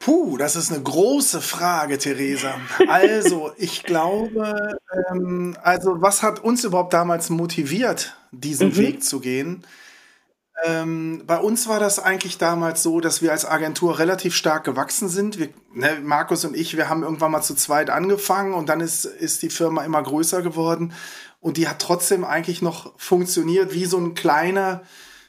[0.00, 2.54] Puh, das ist eine große Frage, Theresa.
[2.86, 4.78] Also, ich glaube,
[5.10, 8.76] ähm, also was hat uns überhaupt damals motiviert, diesen mhm.
[8.76, 9.66] Weg zu gehen?
[10.64, 15.08] Ähm, bei uns war das eigentlich damals so, dass wir als Agentur relativ stark gewachsen
[15.08, 15.38] sind.
[15.38, 19.04] Wir, ne, Markus und ich, wir haben irgendwann mal zu zweit angefangen und dann ist,
[19.04, 20.94] ist die Firma immer größer geworden
[21.40, 24.82] und die hat trotzdem eigentlich noch funktioniert wie so ein kleiner,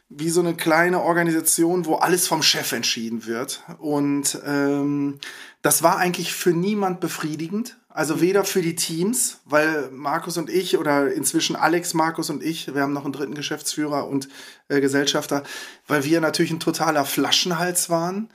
[0.10, 3.64] wie so eine kleine Organisation, wo alles vom Chef entschieden wird.
[3.78, 5.20] Und ähm,
[5.62, 7.79] das war eigentlich für niemand befriedigend.
[7.92, 12.74] Also weder für die Teams, weil Markus und ich oder inzwischen Alex, Markus und ich,
[12.76, 14.30] wir haben noch einen dritten Geschäftsführer und
[14.68, 15.42] äh, Gesellschafter,
[15.88, 18.30] weil wir natürlich ein totaler Flaschenhals waren.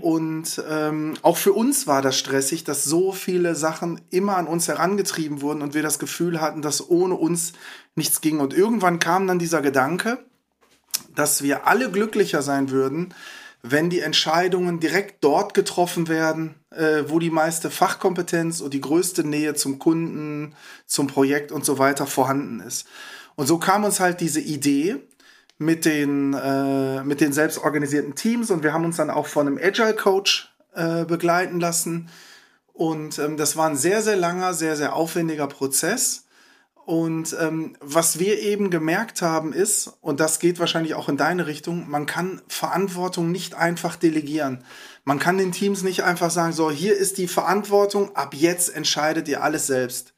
[0.00, 4.66] Und ähm, auch für uns war das stressig, dass so viele Sachen immer an uns
[4.66, 7.52] herangetrieben wurden und wir das Gefühl hatten, dass ohne uns
[7.94, 8.40] nichts ging.
[8.40, 10.18] Und irgendwann kam dann dieser Gedanke,
[11.14, 13.14] dass wir alle glücklicher sein würden,
[13.62, 19.24] wenn die Entscheidungen direkt dort getroffen werden, äh, wo die meiste Fachkompetenz und die größte
[19.24, 20.54] Nähe zum Kunden,
[20.86, 22.86] zum Projekt und so weiter vorhanden ist.
[23.34, 24.96] Und so kam uns halt diese Idee
[25.58, 29.58] mit den, äh, mit den selbstorganisierten Teams und wir haben uns dann auch von einem
[29.58, 32.08] Agile Coach äh, begleiten lassen.
[32.72, 36.25] Und ähm, das war ein sehr, sehr langer, sehr, sehr aufwendiger Prozess.
[36.86, 41.48] Und ähm, was wir eben gemerkt haben ist, und das geht wahrscheinlich auch in deine
[41.48, 44.62] Richtung, man kann Verantwortung nicht einfach delegieren.
[45.04, 49.26] Man kann den Teams nicht einfach sagen, so, hier ist die Verantwortung, ab jetzt entscheidet
[49.26, 50.14] ihr alles selbst.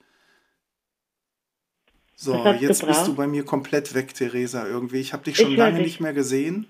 [2.15, 5.01] So, jetzt bist du bei mir komplett weg, Theresa, irgendwie.
[5.01, 5.87] Ich habe dich schon lange dich.
[5.87, 6.67] nicht mehr gesehen.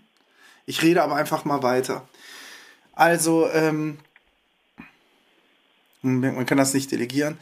[0.64, 2.08] Ich rede aber einfach mal weiter.
[2.92, 3.98] Also, ähm,
[6.02, 7.36] man kann das nicht delegieren.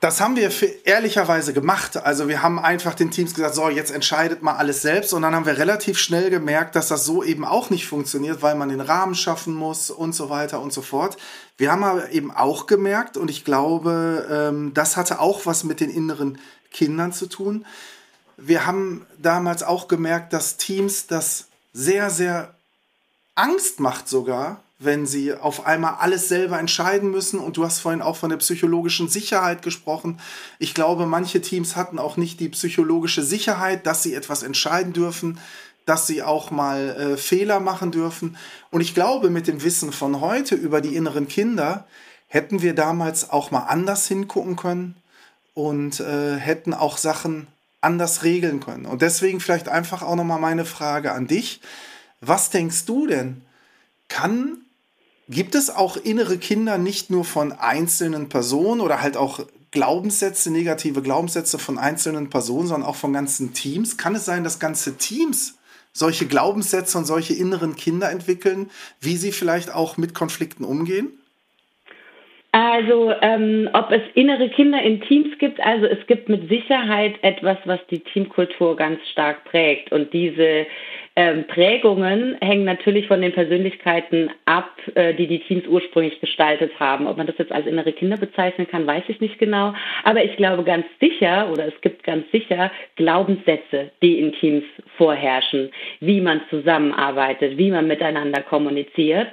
[0.00, 0.50] Das haben wir
[0.84, 1.96] ehrlicherweise gemacht.
[1.96, 5.14] Also wir haben einfach den Teams gesagt, so, jetzt entscheidet mal alles selbst.
[5.14, 8.54] Und dann haben wir relativ schnell gemerkt, dass das so eben auch nicht funktioniert, weil
[8.54, 11.16] man den Rahmen schaffen muss und so weiter und so fort.
[11.56, 15.80] Wir haben aber eben auch gemerkt, und ich glaube, ähm, das hatte auch was mit
[15.80, 16.38] den inneren
[16.70, 17.64] Kindern zu tun.
[18.36, 22.52] Wir haben damals auch gemerkt, dass Teams das sehr, sehr
[23.36, 27.38] Angst macht sogar, wenn sie auf einmal alles selber entscheiden müssen.
[27.38, 30.20] Und du hast vorhin auch von der psychologischen Sicherheit gesprochen.
[30.58, 35.38] Ich glaube, manche Teams hatten auch nicht die psychologische Sicherheit, dass sie etwas entscheiden dürfen,
[35.86, 38.36] dass sie auch mal äh, Fehler machen dürfen.
[38.70, 41.86] Und ich glaube, mit dem Wissen von heute über die inneren Kinder
[42.26, 44.96] hätten wir damals auch mal anders hingucken können
[45.52, 47.46] und äh, hätten auch Sachen
[47.80, 48.86] anders regeln können.
[48.86, 51.60] Und deswegen vielleicht einfach auch nochmal meine Frage an dich.
[52.20, 53.42] Was denkst du denn?
[54.08, 54.63] Kann
[55.28, 61.02] Gibt es auch innere Kinder nicht nur von einzelnen Personen oder halt auch Glaubenssätze, negative
[61.02, 63.96] Glaubenssätze von einzelnen Personen, sondern auch von ganzen Teams?
[63.96, 65.58] Kann es sein, dass ganze Teams
[65.92, 68.70] solche Glaubenssätze und solche inneren Kinder entwickeln,
[69.00, 71.12] wie sie vielleicht auch mit Konflikten umgehen?
[72.52, 77.58] Also, ähm, ob es innere Kinder in Teams gibt, also es gibt mit Sicherheit etwas,
[77.64, 79.90] was die Teamkultur ganz stark prägt.
[79.90, 80.66] Und diese
[81.16, 87.06] ähm, Prägungen hängen natürlich von den Persönlichkeiten ab, äh, die die Teams ursprünglich gestaltet haben.
[87.06, 89.74] Ob man das jetzt als innere Kinder bezeichnen kann, weiß ich nicht genau.
[90.02, 94.64] Aber ich glaube ganz sicher, oder es gibt ganz sicher Glaubenssätze, die in Teams
[94.96, 99.28] vorherrschen, wie man zusammenarbeitet, wie man miteinander kommuniziert.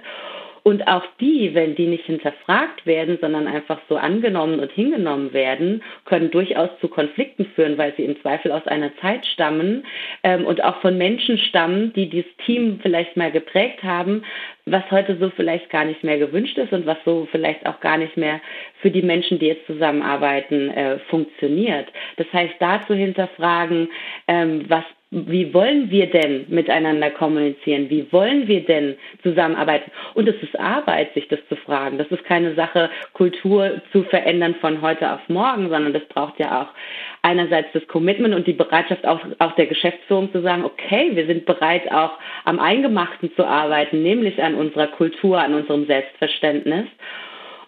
[0.64, 5.82] Und auch die, wenn die nicht hinterfragt werden, sondern einfach so angenommen und hingenommen werden,
[6.06, 9.86] können durchaus zu Konflikten führen, weil sie im Zweifel aus einer Zeit stammen
[10.24, 14.24] ähm, und auch von Menschen stammen, die dieses Team vielleicht mal geprägt haben,
[14.66, 17.98] was heute so vielleicht gar nicht mehr gewünscht ist und was so vielleicht auch gar
[17.98, 18.40] nicht mehr
[18.82, 21.88] für die Menschen, die jetzt zusammenarbeiten, äh, funktioniert.
[22.18, 23.90] Das heißt, da zu hinterfragen,
[24.28, 24.84] ähm, was
[25.14, 27.90] wie wollen wir denn miteinander kommunizieren?
[27.90, 29.92] Wie wollen wir denn zusammenarbeiten?
[30.14, 31.98] Und es ist Arbeit, sich das zu fragen.
[31.98, 36.62] Das ist keine Sache, Kultur zu verändern von heute auf morgen, sondern das braucht ja
[36.62, 36.70] auch
[37.22, 41.46] einerseits das Commitment und die Bereitschaft auch, auch der Geschäftsführung zu sagen, okay, wir sind
[41.46, 42.12] bereit, auch
[42.46, 46.86] am Eingemachten zu arbeiten, nämlich an unserer Kultur, an unserem Selbstverständnis.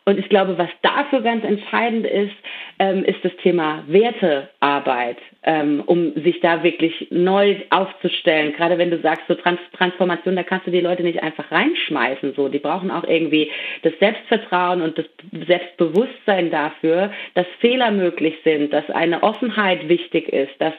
[0.06, 2.36] Und ich glaube, was dafür ganz entscheidend ist,
[2.80, 8.54] ähm, ist das Thema Wertearbeit, ähm, um sich da wirklich neu aufzustellen.
[8.54, 12.34] Gerade wenn du sagst, so Trans Transformation, da kannst du die Leute nicht einfach reinschmeißen.
[12.36, 13.50] So, die brauchen auch irgendwie
[13.84, 15.06] das Selbstvertrauen und das
[15.48, 20.74] Selbstbewusstsein dafür, dass Fehler möglich sind, dass eine Offenheit wichtig ist, dass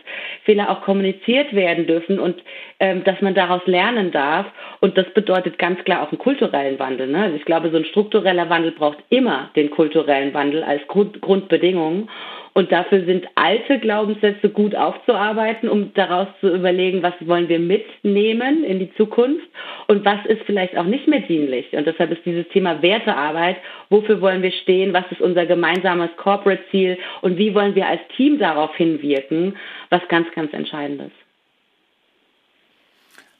[0.44, 2.42] Fehler auch kommuniziert werden dürfen und
[2.80, 4.46] ähm, dass man daraus lernen darf.
[4.80, 7.06] Und das bedeutet ganz klar auch einen kulturellen Wandel.
[7.06, 7.22] Ne?
[7.22, 12.08] Also ich glaube, so ein struktureller Wandel braucht immer den kulturellen Wandel als Grund Grundbedingung.
[12.56, 18.62] Und dafür sind alte Glaubenssätze gut aufzuarbeiten, um daraus zu überlegen, was wollen wir mitnehmen
[18.62, 19.44] in die Zukunft
[19.88, 21.72] und was ist vielleicht auch nicht mehr dienlich.
[21.72, 23.56] Und deshalb ist dieses Thema Wertearbeit,
[23.90, 28.38] wofür wollen wir stehen, was ist unser gemeinsames Corporate-Ziel und wie wollen wir als Team
[28.38, 29.56] darauf hinwirken,
[29.90, 31.24] was ganz, ganz entscheidend ist.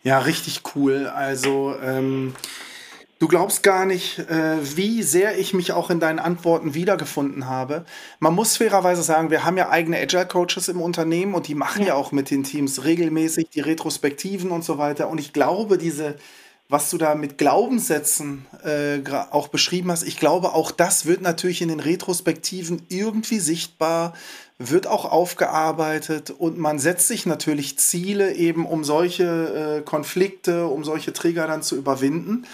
[0.03, 1.07] Ja, richtig cool.
[1.07, 2.35] Also ähm,
[3.25, 7.87] du glaubst gar nicht, äh, wie sehr ich mich auch in deinen Antworten wiedergefunden habe.
[8.19, 11.81] Man muss fairerweise sagen, wir haben ja eigene Agile Coaches im Unternehmen und die machen
[11.81, 15.09] ja, ja auch mit den Teams regelmäßig die Retrospektiven und so weiter.
[15.09, 16.17] Und ich glaube, diese
[16.71, 18.99] was du da mit Glaubenssätzen äh,
[19.31, 24.15] auch beschrieben hast, ich glaube, auch das wird natürlich in den Retrospektiven irgendwie sichtbar,
[24.59, 30.85] wird auch aufgearbeitet und man setzt sich natürlich Ziele eben, um solche äh, Konflikte, um
[30.85, 32.47] solche Trigger dann zu überwinden.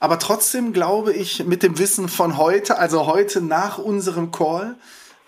[0.00, 4.76] Aber trotzdem glaube ich, mit dem Wissen von heute, also heute nach unserem Call,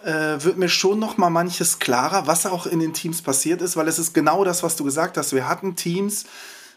[0.04, 3.76] äh, wird mir schon noch mal manches klarer, was auch in den Teams passiert ist,
[3.76, 5.32] weil es ist genau das, was du gesagt hast.
[5.32, 6.26] Wir hatten Teams,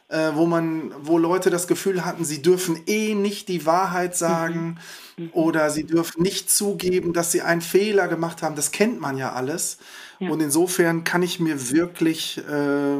[0.08, 4.78] äh, wo man, wo Leute das Gefühl hatten, sie dürfen eh nicht die Wahrheit sagen
[5.18, 5.26] mhm.
[5.26, 5.30] Mhm.
[5.34, 8.56] oder sie dürfen nicht zugeben, dass sie einen Fehler gemacht haben.
[8.56, 9.78] Das kennt man ja alles.
[10.20, 10.32] Ja.
[10.32, 12.98] Und insofern kann ich mir wirklich äh,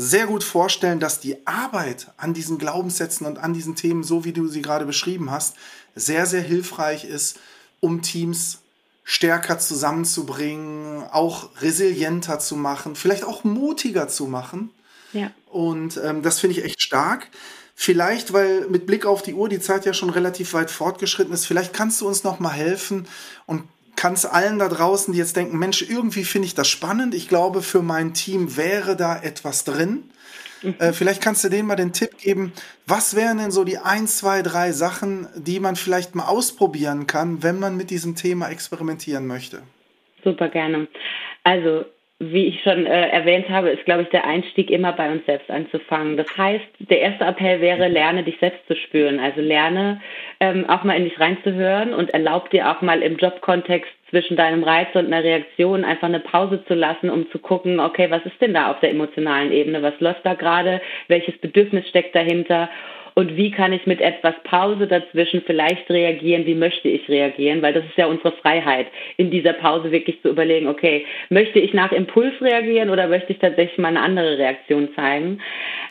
[0.00, 4.32] sehr gut vorstellen, dass die Arbeit an diesen Glaubenssätzen und an diesen Themen, so wie
[4.32, 5.56] du sie gerade beschrieben hast,
[5.96, 7.40] sehr, sehr hilfreich ist,
[7.80, 8.58] um Teams
[9.02, 14.70] stärker zusammenzubringen, auch resilienter zu machen, vielleicht auch mutiger zu machen.
[15.12, 15.32] Ja.
[15.46, 17.26] Und ähm, das finde ich echt stark.
[17.74, 21.44] Vielleicht, weil mit Blick auf die Uhr die Zeit ja schon relativ weit fortgeschritten ist,
[21.44, 23.08] vielleicht kannst du uns noch mal helfen
[23.46, 23.64] und
[23.98, 27.14] kannst allen da draußen, die jetzt denken, Mensch, irgendwie finde ich das spannend.
[27.14, 30.04] Ich glaube, für mein Team wäre da etwas drin.
[30.62, 30.76] Mhm.
[30.78, 32.52] Äh, vielleicht kannst du denen mal den Tipp geben,
[32.86, 37.42] was wären denn so die ein, zwei, drei Sachen, die man vielleicht mal ausprobieren kann,
[37.42, 39.62] wenn man mit diesem Thema experimentieren möchte?
[40.22, 40.86] Super gerne.
[41.42, 41.84] Also
[42.20, 45.48] wie ich schon äh, erwähnt habe, ist, glaube ich, der Einstieg immer bei uns selbst
[45.50, 46.16] anzufangen.
[46.16, 49.20] Das heißt, der erste Appell wäre, lerne dich selbst zu spüren.
[49.20, 50.00] Also lerne
[50.40, 54.64] ähm, auch mal in dich reinzuhören und erlaub dir auch mal im Jobkontext zwischen deinem
[54.64, 58.40] Reiz und einer Reaktion einfach eine Pause zu lassen, um zu gucken, okay, was ist
[58.40, 59.82] denn da auf der emotionalen Ebene?
[59.82, 60.80] Was läuft da gerade?
[61.06, 62.68] Welches Bedürfnis steckt dahinter?
[63.18, 67.72] Und wie kann ich mit etwas Pause dazwischen vielleicht reagieren, wie möchte ich reagieren, weil
[67.72, 71.90] das ist ja unsere Freiheit, in dieser Pause wirklich zu überlegen, okay, möchte ich nach
[71.90, 75.40] Impuls reagieren oder möchte ich tatsächlich mal eine andere Reaktion zeigen.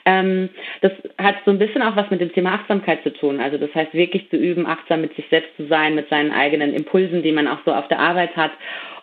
[0.05, 0.47] Ähm,
[0.79, 3.75] das hat so ein bisschen auch was mit dem Thema Achtsamkeit zu tun, also das
[3.75, 7.33] heißt wirklich zu üben, achtsam mit sich selbst zu sein, mit seinen eigenen Impulsen, die
[7.33, 8.51] man auch so auf der Arbeit hat.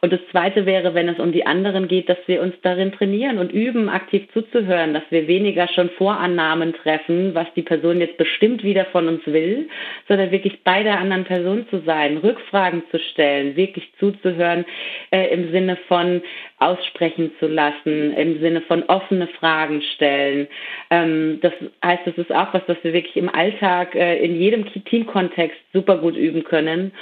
[0.05, 3.39] Und das Zweite wäre, wenn es um die anderen geht, dass wir uns darin trainieren
[3.39, 8.63] und üben, aktiv zuzuhören, dass wir weniger schon Vorannahmen treffen, was die Person jetzt bestimmt
[8.65, 9.69] wieder von uns will,
[10.09, 14.65] sondern wirklich bei der anderen Person zu sein, Rückfragen zu stellen, wirklich zuzuhören
[15.11, 16.23] äh, im Sinne von
[16.59, 20.49] aussprechen zu lassen, im Sinne von offene Fragen stellen.
[20.91, 21.53] Ähm, das
[21.85, 25.99] heißt, das ist auch was, was wir wirklich im Alltag äh, in jedem Teamkontext super
[25.99, 26.93] gut üben können.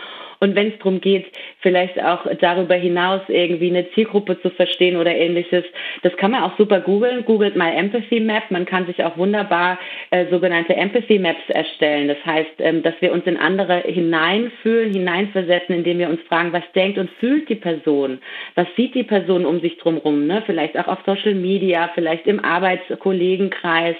[0.43, 1.27] Und wenn es darum geht,
[1.61, 5.63] vielleicht auch darüber hinaus irgendwie eine Zielgruppe zu verstehen oder ähnliches,
[6.03, 7.25] das kann man auch super googeln.
[7.25, 8.51] Googelt mal Empathy Map.
[8.51, 9.79] Man kann sich auch wunderbar
[10.11, 12.09] äh, sogenannte Empathy Maps erstellen.
[12.09, 16.65] Das heißt, ähm, dass wir uns in andere hineinfühlen, hineinversetzen, indem wir uns fragen, was
[16.75, 18.19] denkt und fühlt die Person?
[18.57, 20.43] Was sieht die Person um sich drumherum, ne?
[20.45, 23.95] vielleicht auch auf Social Media, vielleicht im Arbeitskollegenkreis.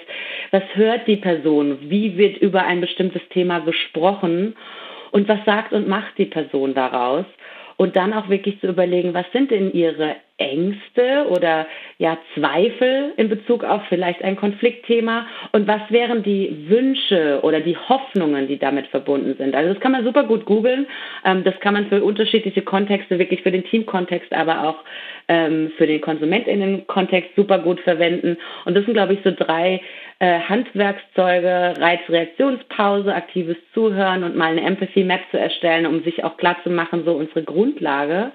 [0.51, 1.77] Was hört die Person?
[1.83, 4.55] Wie wird über ein bestimmtes Thema gesprochen?
[5.13, 7.25] Und was sagt und macht die Person daraus?
[7.77, 11.67] Und dann auch wirklich zu überlegen, was sind denn ihre Ängste oder
[11.99, 17.77] ja Zweifel in Bezug auf vielleicht ein Konfliktthema und was wären die Wünsche oder die
[17.77, 19.55] Hoffnungen, die damit verbunden sind.
[19.55, 20.87] Also das kann man super gut googeln.
[21.23, 24.77] Ähm, das kann man für unterschiedliche Kontexte, wirklich für den Teamkontext, aber auch
[25.27, 28.37] ähm, für den KonsumentInnen-Kontext super gut verwenden.
[28.65, 29.81] Und das sind, glaube ich, so drei
[30.23, 36.37] äh, Handwerkszeuge, Reizreaktionspause, aktives Zuhören und mal eine Empathy Map zu erstellen, um sich auch
[36.37, 38.31] klar zu machen, so unsere Grundlage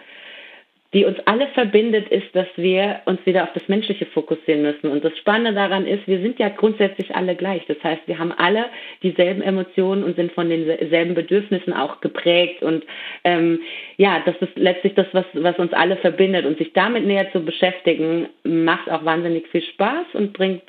[0.95, 4.91] die uns alle verbindet, ist, dass wir uns wieder auf das Menschliche fokussieren müssen.
[4.91, 7.62] Und das Spannende daran ist, wir sind ja grundsätzlich alle gleich.
[7.66, 8.66] Das heißt, wir haben alle
[9.03, 12.62] dieselben Emotionen und sind von denselben Bedürfnissen auch geprägt.
[12.62, 12.84] Und
[13.24, 13.61] ähm,
[13.99, 16.47] ja, das ist letztlich das, was, was uns alle verbindet.
[16.47, 20.62] Und sich damit näher zu beschäftigen, macht auch wahnsinnig viel Spaß und bringt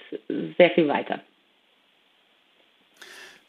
[0.57, 1.21] sehr viel weiter.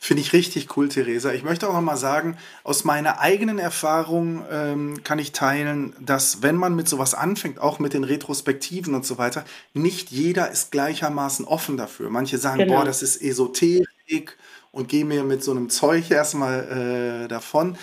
[0.03, 1.31] Finde ich richtig cool, Theresa.
[1.35, 6.43] Ich möchte auch noch mal sagen, aus meiner eigenen Erfahrung ähm, kann ich teilen, dass
[6.43, 9.45] wenn man mit sowas anfängt, auch mit den Retrospektiven und so weiter,
[9.75, 12.09] nicht jeder ist gleichermaßen offen dafür.
[12.09, 12.77] Manche sagen, genau.
[12.77, 14.39] boah, das ist Esoterik
[14.73, 17.77] und gehen mir mit so einem Zeug erstmal äh, davon.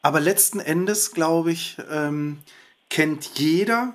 [0.00, 2.38] Aber letzten Endes, glaube ich, ähm,
[2.88, 3.94] kennt jeder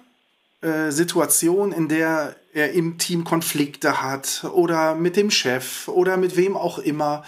[0.61, 6.37] äh, Situation, in der er im Team Konflikte hat oder mit dem Chef oder mit
[6.37, 7.23] wem auch immer.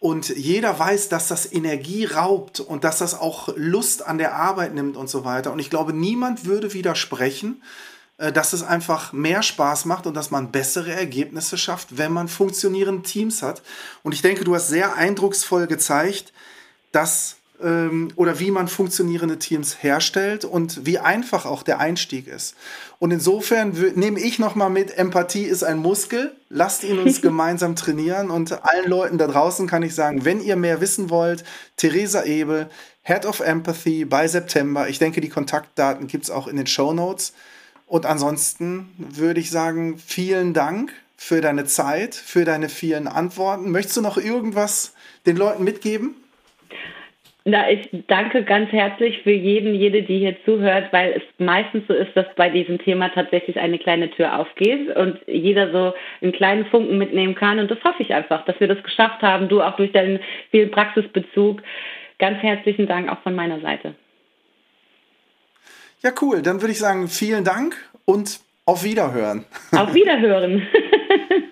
[0.00, 4.74] Und jeder weiß, dass das Energie raubt und dass das auch Lust an der Arbeit
[4.74, 5.52] nimmt und so weiter.
[5.52, 7.62] Und ich glaube, niemand würde widersprechen,
[8.16, 12.26] äh, dass es einfach mehr Spaß macht und dass man bessere Ergebnisse schafft, wenn man
[12.26, 13.60] funktionierende Teams hat.
[14.02, 16.32] Und ich denke, du hast sehr eindrucksvoll gezeigt,
[16.92, 17.36] dass
[18.16, 22.56] oder wie man funktionierende Teams herstellt und wie einfach auch der Einstieg ist.
[22.98, 26.32] Und insofern nehme ich nochmal mit, Empathie ist ein Muskel.
[26.48, 28.30] Lasst ihn uns gemeinsam trainieren.
[28.30, 31.44] Und allen Leuten da draußen kann ich sagen, wenn ihr mehr wissen wollt,
[31.76, 32.68] Theresa Ebel,
[33.02, 34.88] Head of Empathy bei September.
[34.88, 37.32] Ich denke, die Kontaktdaten gibt es auch in den Show Notes.
[37.86, 43.70] Und ansonsten würde ich sagen, vielen Dank für deine Zeit, für deine vielen Antworten.
[43.70, 44.94] Möchtest du noch irgendwas
[45.26, 46.16] den Leuten mitgeben?
[47.44, 51.94] Na, ich danke ganz herzlich für jeden, jede, die hier zuhört, weil es meistens so
[51.94, 56.66] ist, dass bei diesem Thema tatsächlich eine kleine Tür aufgeht und jeder so einen kleinen
[56.66, 57.58] Funken mitnehmen kann.
[57.58, 59.48] Und das hoffe ich einfach, dass wir das geschafft haben.
[59.48, 60.20] Du auch durch deinen
[60.52, 61.62] vielen Praxisbezug.
[62.20, 63.96] Ganz herzlichen Dank auch von meiner Seite.
[66.02, 66.42] Ja, cool.
[66.42, 69.46] Dann würde ich sagen, vielen Dank und auf Wiederhören.
[69.72, 70.66] Auf Wiederhören.